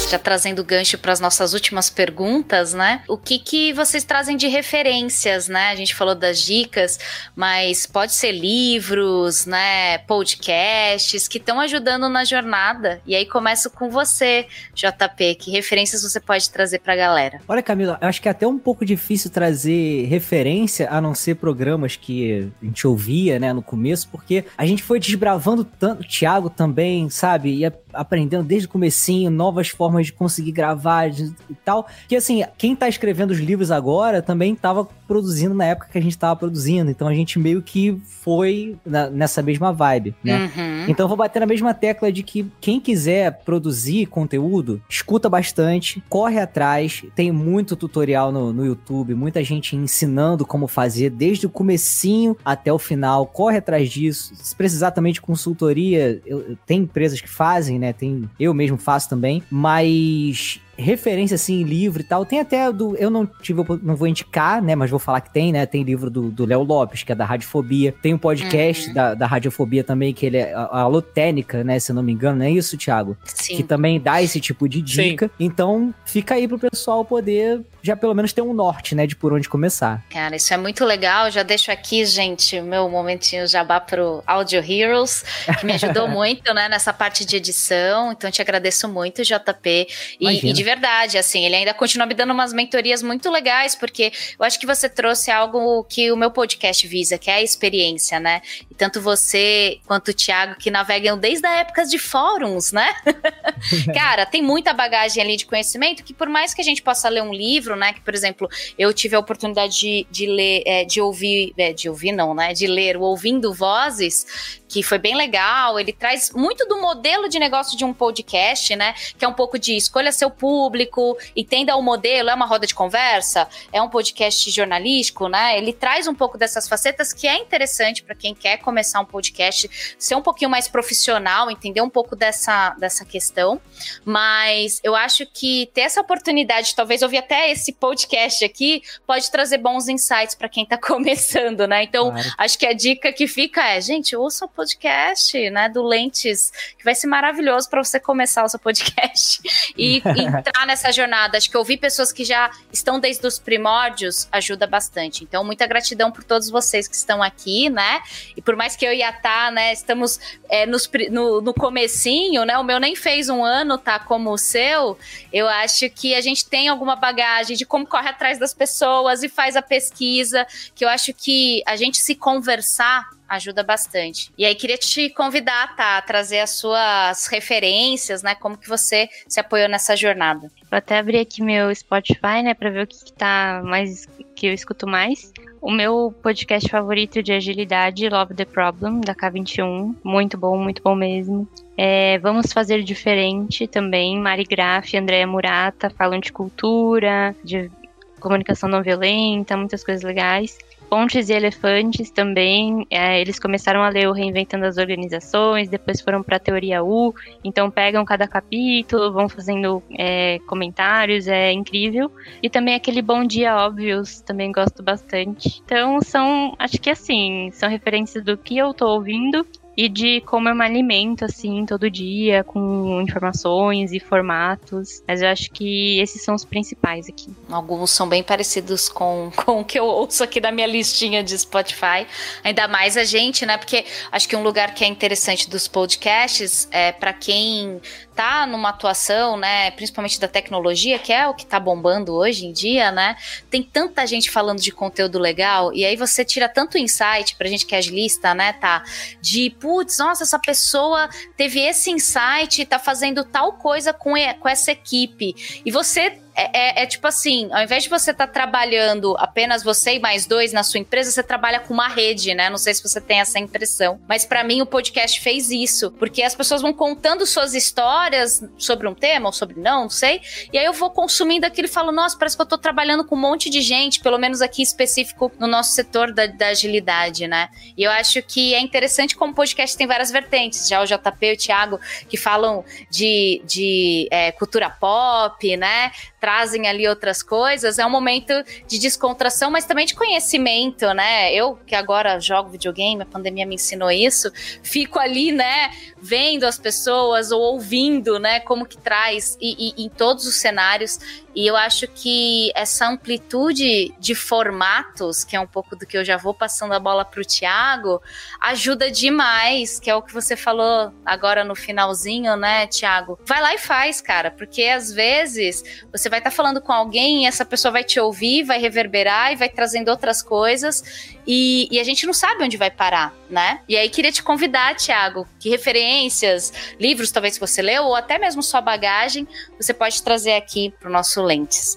[0.10, 3.02] já trazendo gancho para as nossas últimas perguntas, né?
[3.08, 5.70] O que que vocês trazem de referências, né?
[5.70, 7.00] A gente falou das dicas,
[7.36, 9.98] mas pode ser livros, né?
[10.00, 13.02] Podcasts que estão ajudando na jornada.
[13.06, 15.36] E aí começo com você, JP.
[15.36, 17.42] Que referências você pode trazer para a galera?
[17.48, 21.96] Olha, Camila, acho que é até um pouco difícil trazer referência a não ser programas
[21.96, 26.50] que a gente ouvia, né, no começo, porque a gente foi desbravando tanto, o Thiago
[26.50, 27.56] também, sabe?
[27.56, 31.88] E a aprendendo desde o comecinho, novas formas de conseguir gravar e tal.
[32.08, 36.02] Que assim, quem tá escrevendo os livros agora também tava produzindo na época que a
[36.02, 36.90] gente tava produzindo.
[36.92, 40.52] Então a gente meio que foi na, nessa mesma vibe, né?
[40.56, 40.86] Uhum.
[40.88, 46.40] Então vou bater na mesma tecla de que quem quiser produzir conteúdo, escuta bastante, corre
[46.40, 52.36] atrás, tem muito tutorial no, no YouTube, muita gente ensinando como fazer desde o comecinho
[52.44, 54.34] até o final, corre atrás disso.
[54.36, 57.85] Se precisar também de consultoria, eu, eu, tem empresas que fazem, né?
[57.94, 62.26] Tem, eu mesmo faço também, mas referência assim, livro e tal.
[62.26, 62.96] Tem até do.
[62.98, 64.76] Eu não tive, não vou indicar, né?
[64.76, 65.66] Mas vou falar que tem, né?
[65.66, 67.94] Tem livro do Léo Lopes, que é da Radiofobia.
[68.02, 68.94] Tem um podcast uhum.
[68.94, 71.80] da, da Radiofobia também, que ele é a, a Lotênica, né?
[71.80, 73.18] Se eu não me engano, não é isso, Thiago?
[73.24, 73.58] Sim.
[73.58, 75.28] Que também dá esse tipo de dica.
[75.28, 75.46] Sim.
[75.46, 79.06] Então, fica aí pro pessoal poder já pelo menos ter um norte, né?
[79.06, 80.04] De por onde começar.
[80.10, 81.30] Cara, isso é muito legal.
[81.30, 85.24] Já deixo aqui, gente, o meu momentinho jabá pro Audio Heroes,
[85.60, 86.68] que me ajudou muito, né?
[86.68, 88.12] Nessa parte de edição.
[88.12, 89.88] Então, te agradeço muito, JP.
[90.20, 94.12] E, e de verdade, assim, ele ainda continua me dando umas mentorias muito legais, porque
[94.38, 98.20] eu acho que você trouxe algo que o meu podcast visa, que é a experiência,
[98.20, 98.42] né?
[98.78, 102.94] Tanto você quanto o Thiago, que navegam desde a época de fóruns, né?
[103.94, 107.24] Cara, tem muita bagagem ali de conhecimento que, por mais que a gente possa ler
[107.24, 107.94] um livro, né?
[107.94, 111.90] Que, por exemplo, eu tive a oportunidade de, de ler, é, de ouvir, é, de
[111.90, 112.54] ouvir não, né?
[112.54, 115.80] De ler o Ouvindo Vozes, que foi bem legal.
[115.80, 118.94] Ele traz muito do modelo de negócio de um podcast, né?
[119.18, 122.76] Que é um pouco de escolha seu público, entenda o modelo, é uma roda de
[122.76, 125.58] conversa, é um podcast jornalístico, né?
[125.58, 129.96] Ele traz um pouco dessas facetas que é interessante para quem quer começar um podcast,
[130.00, 133.62] ser um pouquinho mais profissional, entender um pouco dessa, dessa questão.
[134.04, 139.60] Mas eu acho que ter essa oportunidade, talvez ouvir até esse podcast aqui, pode trazer
[139.60, 141.84] bons insights para quem tá começando, né?
[141.84, 142.30] Então, claro.
[142.40, 146.84] acho que a dica que fica é, gente, ouça o podcast né, do Lentes, que
[146.84, 149.42] vai ser maravilhoso para você começar o seu podcast
[149.78, 151.38] e entrar nessa jornada.
[151.38, 155.24] Acho que ouvir pessoas que já estão desde os primórdios ajuda bastante.
[155.24, 158.02] Então, muita gratidão por todos vocês que estão aqui, né?
[158.36, 162.46] E por mais que eu e a Tá, né, estamos é, nos, no, no comecinho,
[162.46, 162.58] né?
[162.58, 163.98] O meu nem fez um ano, tá?
[163.98, 164.98] Como o seu.
[165.34, 169.30] Eu acho que a gente tem alguma bagagem de como corre atrás das pessoas e
[169.30, 170.46] faz a pesquisa,
[170.76, 174.32] que eu acho que a gente se conversar ajuda bastante.
[174.38, 179.10] E aí queria te convidar, tá, a trazer as suas referências, né, como que você
[179.28, 180.52] se apoiou nessa jornada.
[180.70, 184.48] Vou até abrir aqui meu Spotify, né, para ver o que, que tá mais que
[184.48, 185.32] eu escuto mais.
[185.62, 189.96] O meu podcast favorito de agilidade, Love the Problem, da K21.
[190.04, 191.48] Muito bom, muito bom mesmo.
[191.78, 194.20] É, vamos fazer diferente também.
[194.20, 197.72] Mari Graff Andréa Murata falam de cultura, de
[198.20, 200.58] comunicação não violenta, muitas coisas legais.
[200.90, 206.24] Pontes e Elefantes também, é, eles começaram a ler o Reinventando as Organizações, depois foram
[206.24, 207.14] para a Teoria U,
[207.44, 212.12] então pegam cada capítulo, vão fazendo é, comentários, é incrível.
[212.42, 215.62] E também aquele Bom Dia Óbvios, também gosto bastante.
[215.66, 219.46] Então são, acho que assim, são referências do que eu tô ouvindo
[219.78, 225.04] e de como eu me alimento, assim, todo dia, com informações e formatos.
[225.08, 227.30] Mas eu acho que esses são os principais aqui.
[227.50, 231.38] Alguns são bem parecidos com, com o que eu ouço aqui da minha listinha de
[231.38, 232.08] Spotify.
[232.44, 233.58] Ainda mais a gente, né?
[233.58, 237.82] Porque acho que um lugar que é interessante dos podcasts é para quem
[238.16, 242.54] tá numa atuação, né, principalmente da tecnologia, que é o que tá bombando hoje em
[242.54, 243.18] dia, né?
[243.50, 247.66] Tem tanta gente falando de conteúdo legal e aí você tira tanto insight pra gente
[247.66, 248.84] que é agilista, né, tá?
[249.22, 254.72] De, putz, nossa, essa pessoa teve esse insight, tá fazendo tal coisa com, com essa
[254.72, 255.62] equipe.
[255.66, 259.64] E você é, é, é, tipo assim, ao invés de você estar tá trabalhando apenas
[259.64, 262.50] você e mais dois na sua empresa, você trabalha com uma rede, né?
[262.50, 264.00] Não sei se você tem essa impressão.
[264.08, 268.88] Mas para mim o podcast fez isso, porque as pessoas vão contando suas histórias sobre
[268.88, 270.22] um tema ou sobre não, não sei.
[270.52, 273.16] E aí eu vou consumindo aquilo e falo, nossa, parece que eu tô trabalhando com
[273.16, 277.48] um monte de gente, pelo menos aqui específico no nosso setor da, da agilidade, né?
[277.78, 280.68] E eu acho que é interessante como o podcast tem várias vertentes.
[280.68, 281.80] Já o JP e o Thiago
[282.10, 285.92] que falam de, de é, cultura pop, né?
[286.26, 288.34] Trazem ali outras coisas, é um momento
[288.68, 291.32] de descontração, mas também de conhecimento, né?
[291.32, 294.32] Eu, que agora jogo videogame, a pandemia me ensinou isso,
[294.64, 295.70] fico ali, né,
[296.02, 300.98] vendo as pessoas ou ouvindo, né, como que traz, e, e em todos os cenários,
[301.36, 306.06] E eu acho que essa amplitude de formatos, que é um pouco do que eu
[306.06, 308.02] já vou passando a bola para o Tiago,
[308.40, 313.20] ajuda demais, que é o que você falou agora no finalzinho, né, Tiago?
[313.26, 317.24] Vai lá e faz, cara, porque às vezes você vai estar tá falando com alguém
[317.24, 321.80] e essa pessoa vai te ouvir, vai reverberar e vai trazendo outras coisas e, e,
[321.80, 323.62] a gente não sabe onde vai parar, né?
[323.68, 328.20] E aí queria te convidar, Tiago, que referências, livros talvez que você leu, ou até
[328.20, 329.28] mesmo sua bagagem,
[329.60, 331.24] você pode trazer aqui para o nosso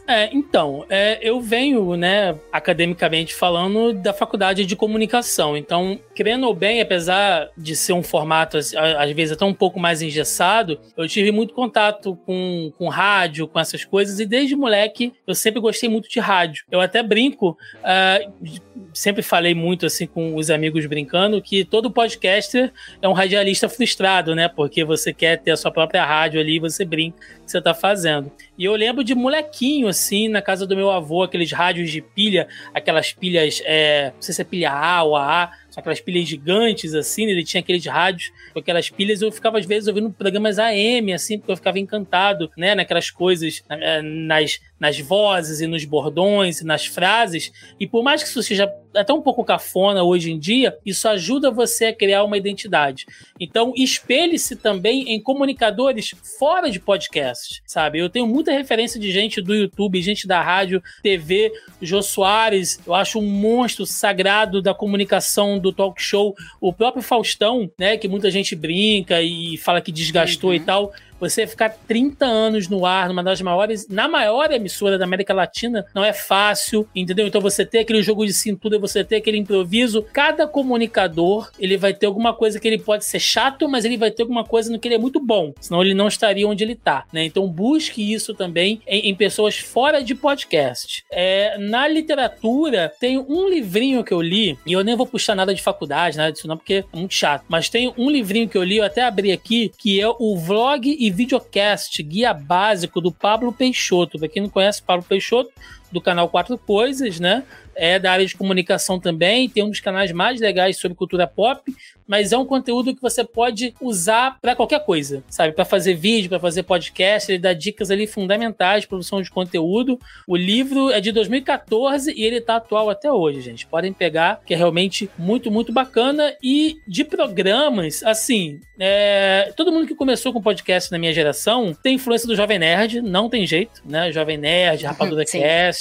[0.06, 5.56] É, então, é, eu venho, né, academicamente falando, da faculdade de comunicação.
[5.56, 10.02] Então, querendo ou bem, apesar de ser um formato, às vezes até um pouco mais
[10.02, 15.34] engessado, eu tive muito contato com, com rádio, com essas coisas, e desde moleque eu
[15.34, 16.64] sempre gostei muito de rádio.
[16.70, 18.58] Eu até brinco, uh,
[18.92, 24.34] sempre falei muito assim com os amigos brincando que todo podcaster é um radialista frustrado,
[24.34, 24.48] né?
[24.48, 28.30] Porque você quer ter a sua própria rádio ali, você brinca que você tá fazendo.
[28.56, 32.48] E eu lembro de molequinho, assim, na casa do meu avô, aqueles rádios de pilha,
[32.74, 37.26] aquelas pilhas, é, não sei se é pilha A ou AA, aquelas pilhas gigantes, assim,
[37.26, 37.32] né?
[37.32, 41.38] ele tinha aqueles rádios com aquelas pilhas, eu ficava às vezes ouvindo programas AM, assim,
[41.38, 46.64] porque eu ficava encantado, né, naquelas coisas, é, nas, nas vozes e nos bordões e
[46.64, 50.76] nas frases, e por mais que isso seja até um pouco cafona hoje em dia,
[50.84, 53.06] isso ajuda você a criar uma identidade.
[53.38, 57.98] Então, espelhe-se também em comunicadores fora de podcasts, sabe?
[57.98, 62.94] Eu tenho muita referência de gente do YouTube, gente da rádio, TV, Jô Soares, eu
[62.94, 68.30] acho um monstro sagrado da comunicação do talk show, o próprio Faustão, né, que muita
[68.30, 70.56] gente brinca e fala que desgastou uhum.
[70.56, 75.04] e tal você ficar 30 anos no ar, numa das maiores, na maior emissora da
[75.04, 77.26] América Latina, não é fácil, entendeu?
[77.26, 81.92] Então você ter aquele jogo de cintura, você ter aquele improviso, cada comunicador, ele vai
[81.94, 84.78] ter alguma coisa que ele pode ser chato, mas ele vai ter alguma coisa no
[84.78, 87.24] que ele é muito bom, senão ele não estaria onde ele está, né?
[87.24, 91.04] Então busque isso também em, em pessoas fora de podcast.
[91.10, 95.54] É, na literatura, tem um livrinho que eu li, e eu nem vou puxar nada
[95.54, 98.62] de faculdade, nada disso não, porque é muito chato, mas tem um livrinho que eu
[98.62, 103.52] li, eu até abri aqui, que é o Vlog e videocast, guia básico do Pablo
[103.52, 104.18] Peixoto.
[104.18, 105.50] Para quem não conhece Pablo Peixoto,
[105.90, 107.44] do canal Quatro Coisas, né?
[107.74, 111.62] É da área de comunicação também, tem um dos canais mais legais sobre cultura pop
[112.08, 115.52] mas é um conteúdo que você pode usar para qualquer coisa, sabe?
[115.52, 120.00] Para fazer vídeo, para fazer podcast, ele dá dicas ali fundamentais de produção de conteúdo.
[120.26, 123.66] O livro é de 2014 e ele tá atual até hoje, gente.
[123.66, 126.34] Podem pegar, que é realmente muito, muito bacana.
[126.42, 129.52] E de programas, assim, é...
[129.54, 133.28] todo mundo que começou com podcast na minha geração tem influência do Jovem Nerd, não
[133.28, 134.10] tem jeito, né?
[134.10, 135.77] Jovem Nerd, Rapadura Cast,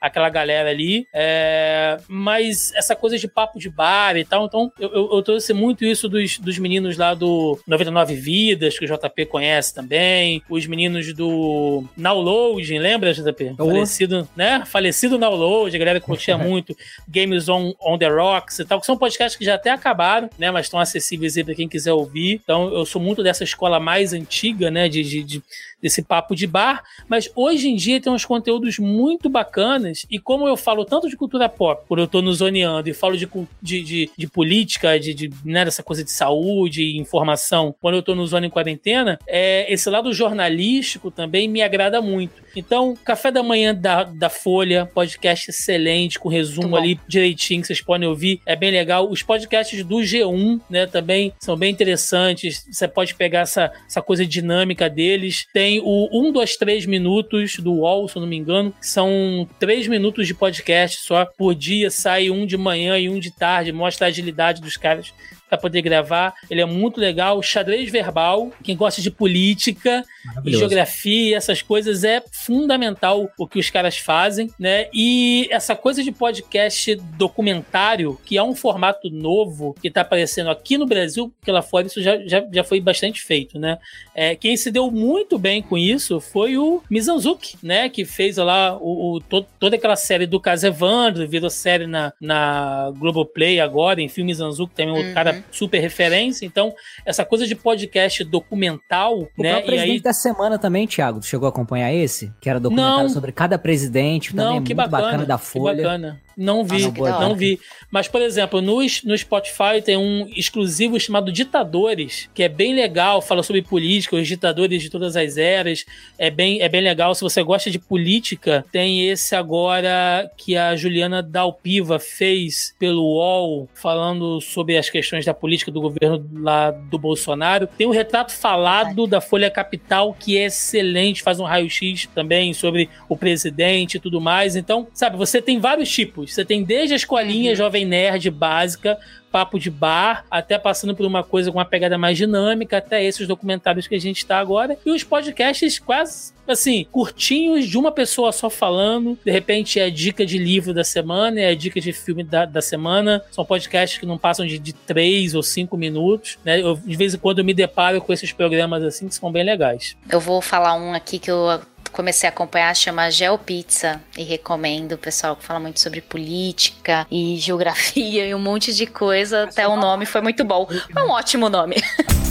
[0.00, 1.06] aquela galera ali.
[1.12, 1.98] É...
[2.08, 5.84] Mas essa coisa de papo de bar e tal, então eu, eu, eu trouxe muito
[5.84, 10.42] isso dos, dos meninos lá do 99 Vidas, que o JP conhece também.
[10.48, 13.56] Os meninos do Nowloading, lembra, JP?
[13.58, 13.66] Oh.
[13.66, 14.64] Falecido, né?
[14.66, 16.76] Falecido Nowload, a galera curtia muito.
[17.08, 20.50] Games on, on the Rocks e tal, que são podcasts que já até acabaram, né?
[20.50, 22.40] Mas estão acessíveis aí pra quem quiser ouvir.
[22.42, 24.88] Então, eu sou muito dessa escola mais antiga, né?
[24.92, 25.42] de, de, de
[25.82, 30.46] desse papo de bar, mas hoje em dia tem uns conteúdos muito bacanas, e como
[30.46, 33.28] eu falo tanto de cultura pop, quando eu tô no Zoneando, e falo de,
[33.60, 38.14] de, de, de política, de, de né, dessa coisa de saúde, informação, quando eu tô
[38.14, 42.42] no Zona em Quarentena, é, esse lado jornalístico também me agrada muito.
[42.54, 47.80] Então, Café da Manhã da, da Folha, podcast excelente, com resumo ali direitinho, que vocês
[47.80, 49.10] podem ouvir, é bem legal.
[49.10, 54.26] Os podcasts do G1, né, também são bem interessantes, você pode pegar essa, essa coisa
[54.26, 55.46] dinâmica deles.
[55.52, 59.88] Tem o 1, 2, 3 minutos do UOL, se eu não me engano, são 3
[59.88, 64.06] minutos de podcast só por dia, sai um de manhã e um de tarde, mostra
[64.06, 65.12] a agilidade dos caras
[65.52, 66.34] para poder gravar.
[66.50, 67.42] Ele é muito legal.
[67.42, 70.02] Xadrez verbal, quem gosta de política
[70.46, 74.88] e geografia, essas coisas, é fundamental o que os caras fazem, né?
[74.94, 80.78] E essa coisa de podcast documentário, que é um formato novo que está aparecendo aqui
[80.78, 83.76] no Brasil, porque lá fora isso já, já, já foi bastante feito, né?
[84.14, 87.90] É, quem se deu muito bem com isso foi o Mizanzuki, né?
[87.90, 92.10] Que fez lá o, o todo, toda aquela série do Caso Evandro, virou série na,
[92.18, 95.52] na Globoplay agora, enfim, o Mizanzuki também é um uhum.
[95.52, 96.46] super referência.
[96.46, 96.74] Então,
[97.04, 99.58] essa coisa de podcast documental, o né?
[99.58, 100.00] O presidente aí...
[100.00, 102.32] da semana também, Thiago, tu chegou a acompanhar esse?
[102.40, 105.76] Que era documentário não, sobre cada presidente, também não, é muito bacana, bacana da Folha.
[105.76, 106.20] Que bacana.
[106.36, 107.58] Não vi, não, não vi.
[107.90, 113.20] Mas, por exemplo, no, no Spotify tem um exclusivo chamado Ditadores, que é bem legal,
[113.20, 115.84] fala sobre política, os ditadores de todas as eras.
[116.18, 117.14] É bem, é bem legal.
[117.14, 123.68] Se você gosta de política, tem esse agora que a Juliana Dalpiva fez pelo UOL,
[123.74, 127.66] falando sobre as questões da política do governo lá do Bolsonaro.
[127.66, 132.52] Tem o um retrato falado da Folha Capital, que é excelente, faz um raio-x também
[132.54, 134.56] sobre o presidente e tudo mais.
[134.56, 136.21] Então, sabe, você tem vários tipos.
[136.26, 137.56] Você tem desde a escolinha uhum.
[137.56, 138.98] Jovem Nerd básica,
[139.30, 143.26] papo de bar, até passando por uma coisa com uma pegada mais dinâmica, até esses
[143.26, 144.76] documentários que a gente está agora.
[144.84, 149.18] E os podcasts quase assim, curtinhos de uma pessoa só falando.
[149.24, 153.22] De repente é dica de livro da semana, é dica de filme da, da semana.
[153.30, 156.38] São podcasts que não passam de, de três ou cinco minutos.
[156.44, 156.60] Né?
[156.60, 159.44] Eu, de vez em quando eu me deparo com esses programas assim que são bem
[159.44, 159.96] legais.
[160.10, 161.60] Eu vou falar um aqui que eu
[161.90, 167.36] comecei a acompanhar chama Geopizza e recomendo o pessoal que fala muito sobre política e
[167.40, 169.44] geografia e um monte de coisa.
[169.44, 170.66] Até o nome foi muito bom.
[170.92, 171.76] Foi um ótimo nome.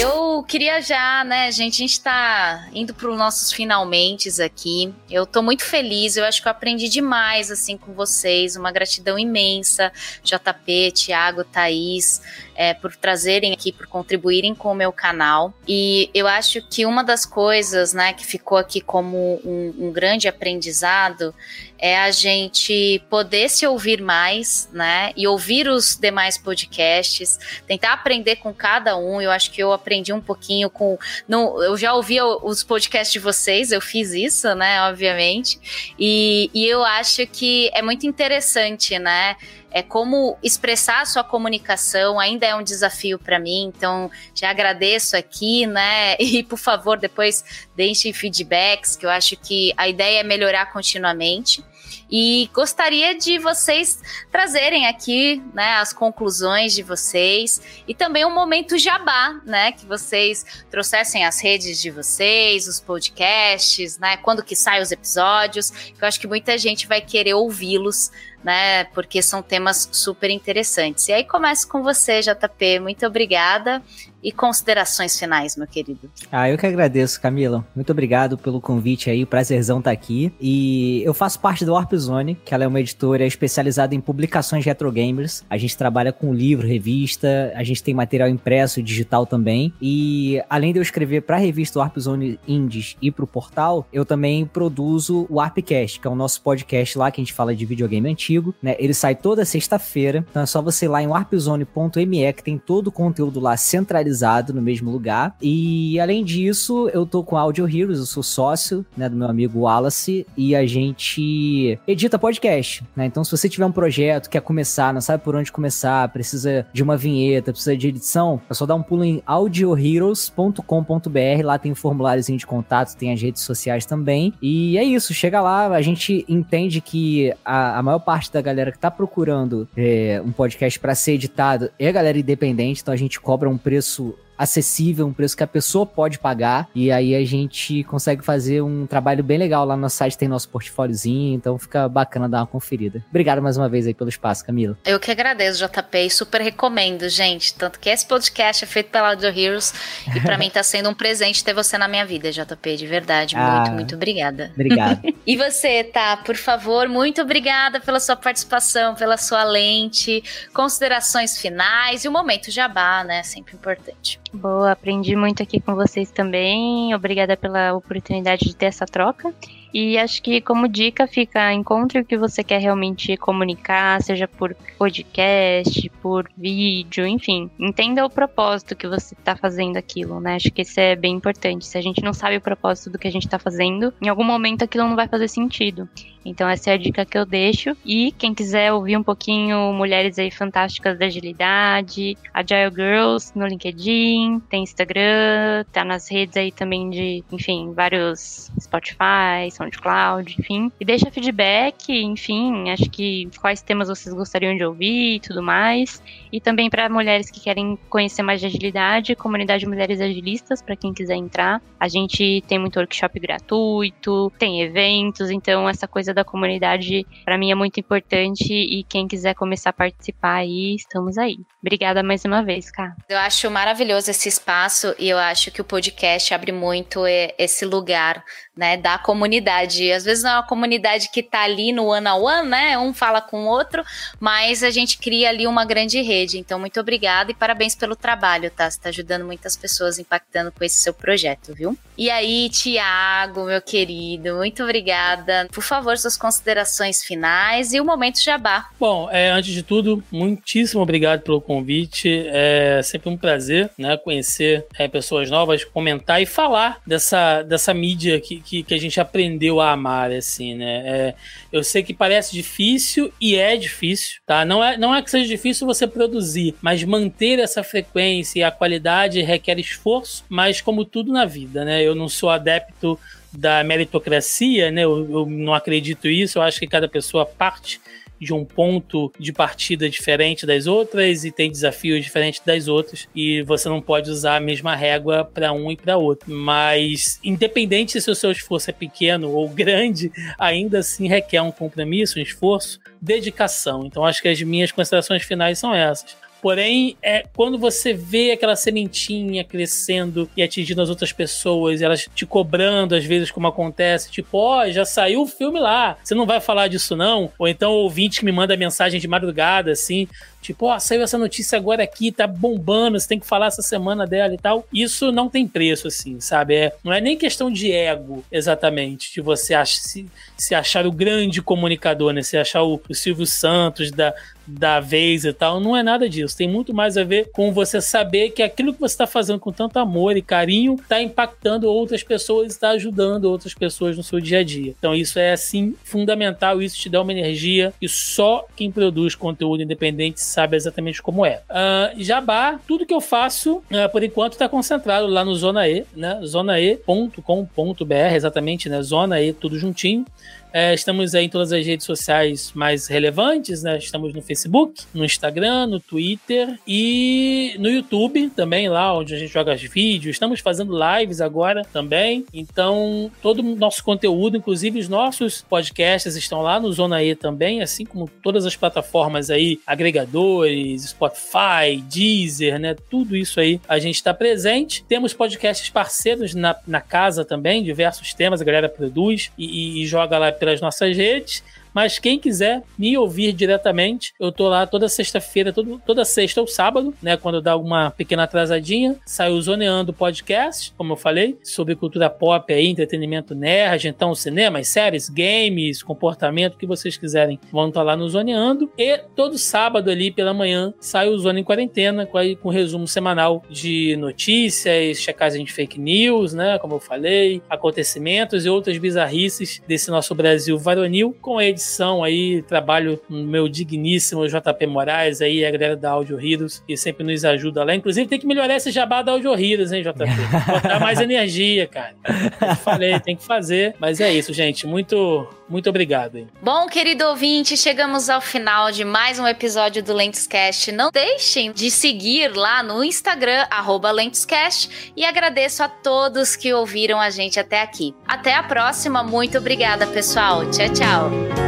[0.00, 4.94] Eu queria já, né, gente, a gente tá indo para os nossos finalmente aqui.
[5.10, 8.54] Eu tô muito feliz, eu acho que eu aprendi demais, assim, com vocês.
[8.54, 9.90] Uma gratidão imensa,
[10.22, 12.22] JP, Thiago, Thaís,
[12.58, 15.54] é, por trazerem aqui, por contribuírem com o meu canal.
[15.66, 20.26] E eu acho que uma das coisas, né, que ficou aqui como um, um grande
[20.26, 21.32] aprendizado
[21.78, 25.12] é a gente poder se ouvir mais, né?
[25.16, 27.38] E ouvir os demais podcasts,
[27.68, 29.22] tentar aprender com cada um.
[29.22, 30.98] Eu acho que eu aprendi um pouquinho com.
[31.28, 34.82] Não, eu já ouvi os podcasts de vocês, eu fiz isso, né?
[34.88, 35.94] Obviamente.
[35.96, 39.36] E, e eu acho que é muito interessante, né?
[39.70, 45.16] É como expressar a sua comunicação ainda é um desafio para mim, então já agradeço
[45.16, 46.16] aqui, né?
[46.28, 51.64] E por favor, depois deixem feedbacks, que eu acho que a ideia é melhorar continuamente.
[52.10, 54.00] E gostaria de vocês
[54.30, 60.64] trazerem aqui, né, as conclusões de vocês e também um momento jabá, né, que vocês
[60.70, 65.92] trouxessem as redes de vocês, os podcasts, né, quando que saem os episódios.
[66.00, 68.10] Eu acho que muita gente vai querer ouvi-los
[68.42, 68.84] né?
[68.84, 71.08] Porque são temas super interessantes.
[71.08, 72.80] E aí começo com você, JP.
[72.80, 73.82] Muito obrigada.
[74.28, 76.10] E considerações finais, meu querido.
[76.30, 77.66] Ah, eu que agradeço, Camila.
[77.74, 80.30] Muito obrigado pelo convite aí, prazerzão estar tá aqui.
[80.38, 84.66] E eu faço parte da Warp Zone, que ela é uma editora especializada em publicações
[84.66, 85.46] retro gamers.
[85.48, 89.72] A gente trabalha com livro, revista, a gente tem material impresso e digital também.
[89.80, 93.86] E além de eu escrever para a revista Warp Zone Indies e para o portal,
[93.90, 97.56] eu também produzo o Warpcast, que é o nosso podcast lá que a gente fala
[97.56, 98.76] de videogame antigo, né?
[98.78, 102.88] Ele sai toda sexta-feira, então é só você ir lá em warpzone.me que tem todo
[102.88, 105.34] o conteúdo lá centralizado centralizado no mesmo lugar.
[105.40, 109.60] E além disso, eu tô com Audio Heroes, eu sou sócio, né, do meu amigo
[109.60, 113.06] Wallace, e a gente edita podcast, né?
[113.06, 116.82] Então, se você tiver um projeto, quer começar, não sabe por onde começar, precisa de
[116.82, 121.76] uma vinheta, precisa de edição, é só dar um pulo em audioheroes.com.br, lá tem um
[121.76, 124.32] formuláriozinho de contato, tem as redes sociais também.
[124.42, 128.72] E é isso, chega lá, a gente entende que a, a maior parte da galera
[128.72, 133.20] que tá procurando é, um podcast para ser editado é galera independente, então a gente
[133.20, 134.07] cobra um preço
[134.38, 136.68] acessível, um preço que a pessoa pode pagar.
[136.74, 140.48] E aí a gente consegue fazer um trabalho bem legal lá no site, tem nosso
[140.48, 143.02] portfóliozinho, então fica bacana dar uma conferida.
[143.10, 144.78] Obrigado mais uma vez aí pelo espaço, Camila.
[144.84, 147.54] Eu que agradeço, JP, e super recomendo, gente.
[147.54, 149.74] Tanto que esse podcast é feito pela Audio Heroes
[150.14, 153.34] e para mim tá sendo um presente ter você na minha vida, JP, de verdade.
[153.36, 154.50] Ah, muito, muito obrigada.
[154.54, 155.00] Obrigado.
[155.26, 160.22] e você, tá, por favor, muito obrigada pela sua participação, pela sua lente,
[160.52, 163.22] considerações finais e o momento jabá, né?
[163.22, 164.20] Sempre importante.
[164.32, 166.94] Boa, aprendi muito aqui com vocês também.
[166.94, 169.32] Obrigada pela oportunidade de ter essa troca.
[169.72, 174.54] E acho que como dica fica encontre o que você quer realmente comunicar, seja por
[174.78, 177.50] podcast, por vídeo, enfim.
[177.58, 180.36] Entenda o propósito que você está fazendo aquilo, né?
[180.36, 181.66] Acho que isso é bem importante.
[181.66, 184.24] Se a gente não sabe o propósito do que a gente está fazendo, em algum
[184.24, 185.88] momento aquilo não vai fazer sentido.
[186.28, 187.76] Então essa é a dica que eu deixo.
[187.84, 194.40] E quem quiser ouvir um pouquinho mulheres aí fantásticas da agilidade, Agile Girls no LinkedIn,
[194.48, 200.72] tem Instagram, tá nas redes aí também de, enfim, vários Spotify, SoundCloud, enfim.
[200.80, 206.02] E deixa feedback, enfim, acho que quais temas vocês gostariam de ouvir e tudo mais.
[206.32, 210.92] E também para mulheres que querem conhecer mais de agilidade, comunidade Mulheres Agilistas, para quem
[210.92, 211.62] quiser entrar.
[211.78, 217.50] A gente tem muito workshop gratuito, tem eventos, então essa coisa da comunidade para mim
[217.50, 221.38] é muito importante e quem quiser começar a participar aí, estamos aí.
[221.60, 222.94] Obrigada mais uma vez, cara.
[223.08, 228.22] Eu acho maravilhoso esse espaço e eu acho que o podcast abre muito esse lugar
[228.58, 229.92] né, da comunidade.
[229.92, 232.76] Às vezes não é uma comunidade que tá ali no one on one, né?
[232.76, 233.84] Um fala com o outro,
[234.18, 236.38] mas a gente cria ali uma grande rede.
[236.38, 238.68] Então, muito obrigada e parabéns pelo trabalho, tá?
[238.68, 241.78] Você tá ajudando muitas pessoas impactando com esse seu projeto, viu?
[241.96, 245.48] E aí, Tiago, meu querido, muito obrigada.
[245.52, 248.68] Por favor, suas considerações finais e o momento jabá.
[248.78, 252.24] Bom, é, antes de tudo, muitíssimo obrigado pelo convite.
[252.26, 258.20] É sempre um prazer, né, conhecer é, pessoas novas, comentar e falar dessa, dessa mídia
[258.20, 260.82] que, que, que a gente aprendeu a amar, assim, né?
[260.86, 261.14] É,
[261.52, 264.42] eu sei que parece difícil e é difícil, tá?
[264.42, 268.50] Não é, não é que seja difícil você produzir, mas manter essa frequência e a
[268.50, 271.82] qualidade requer esforço, mas como tudo na vida, né?
[271.82, 272.98] Eu não sou adepto
[273.30, 274.84] da meritocracia, né?
[274.84, 277.78] Eu, eu não acredito isso, eu acho que cada pessoa parte
[278.20, 283.42] de um ponto de partida diferente das outras e tem desafios diferentes das outras e
[283.42, 286.32] você não pode usar a mesma régua para um e para outro.
[286.32, 292.18] Mas independente se o seu esforço é pequeno ou grande, ainda assim requer um compromisso,
[292.18, 293.86] um esforço, dedicação.
[293.86, 298.54] Então acho que as minhas considerações finais são essas Porém, é quando você vê aquela
[298.54, 304.38] sementinha crescendo e atingindo as outras pessoas, elas te cobrando, às vezes, como acontece, tipo,
[304.38, 307.32] ó, oh, já saiu o filme lá, você não vai falar disso não?
[307.38, 310.06] Ou então o ouvinte que me manda mensagem de madrugada, assim,
[310.40, 313.60] Tipo, ó, oh, saiu essa notícia agora aqui, tá bombando, você tem que falar essa
[313.60, 314.64] semana dela e tal.
[314.72, 316.54] Isso não tem preço, assim, sabe?
[316.54, 320.92] É, não é nem questão de ego, exatamente, de você ach se, se achar o
[320.92, 322.22] grande comunicador, né?
[322.22, 324.14] Se achar o, o Silvio Santos da,
[324.48, 325.60] da vez e tal.
[325.60, 326.36] Não é nada disso.
[326.36, 329.52] Tem muito mais a ver com você saber que aquilo que você está fazendo com
[329.52, 334.38] tanto amor e carinho está impactando outras pessoas, está ajudando outras pessoas no seu dia
[334.38, 334.74] a dia.
[334.78, 336.62] Então isso é assim fundamental.
[336.62, 341.42] Isso te dá uma energia e só quem produz conteúdo independente sabe exatamente como é.
[341.50, 345.84] Uh, Jabá, tudo que eu faço, uh, por enquanto, está concentrado lá no Zona E,
[345.94, 346.20] né?
[346.24, 348.82] zonae.com.br, exatamente, né?
[348.82, 350.04] Zona E, tudo juntinho.
[350.52, 353.76] É, estamos aí em todas as redes sociais mais relevantes, né?
[353.76, 359.32] Estamos no Facebook, no Instagram, no Twitter e no YouTube também, lá onde a gente
[359.32, 360.16] joga os vídeos.
[360.16, 362.24] Estamos fazendo lives agora também.
[362.32, 367.60] Então, todo o nosso conteúdo, inclusive os nossos podcasts, estão lá no Zona E também,
[367.60, 372.74] assim como todas as plataformas aí, agregadores, Spotify, Deezer, né?
[372.90, 374.82] Tudo isso aí a gente está presente.
[374.88, 380.16] Temos podcasts parceiros na, na casa também, diversos temas, a galera produz e, e joga
[380.16, 381.42] lá pelas nossas redes.
[381.72, 386.94] Mas quem quiser me ouvir diretamente, eu tô lá toda sexta-feira, toda sexta ou sábado,
[387.02, 387.16] né?
[387.16, 392.52] Quando dá alguma pequena atrasadinha, sai o Zoneando Podcast, como eu falei, sobre cultura pop
[392.52, 397.96] aí, entretenimento nerd, então cinema, séries, games, comportamento, o que vocês quiserem, vão estar lá
[397.96, 398.70] no Zoneando.
[398.76, 402.86] E todo sábado ali pela manhã sai o Zona em Quarentena, com, aí, com resumo
[402.86, 406.58] semanal de notícias, checagem de fake news, né?
[406.58, 412.40] Como eu falei, acontecimentos e outras bizarrices desse nosso Brasil varonil, com edição edição aí,
[412.42, 417.24] trabalho no meu digníssimo JP Moraes aí, a galera da Audio Heroes, que sempre nos
[417.24, 417.74] ajuda lá.
[417.74, 420.04] Inclusive, tem que melhorar esse jabá da Audio Heroes, hein, JP?
[420.46, 421.94] Botar mais energia, cara.
[422.40, 423.74] Eu falei, tem que fazer.
[423.80, 424.66] Mas é isso, gente.
[424.66, 426.16] Muito, muito obrigado.
[426.16, 426.28] Hein?
[426.40, 430.70] Bom, querido ouvinte, chegamos ao final de mais um episódio do Lentoscast.
[430.70, 433.46] Não deixem de seguir lá no Instagram,
[433.92, 437.94] Lentoscast, e agradeço a todos que ouviram a gente até aqui.
[438.06, 440.48] Até a próxima, muito obrigada, pessoal.
[440.50, 441.47] Tchau, tchau.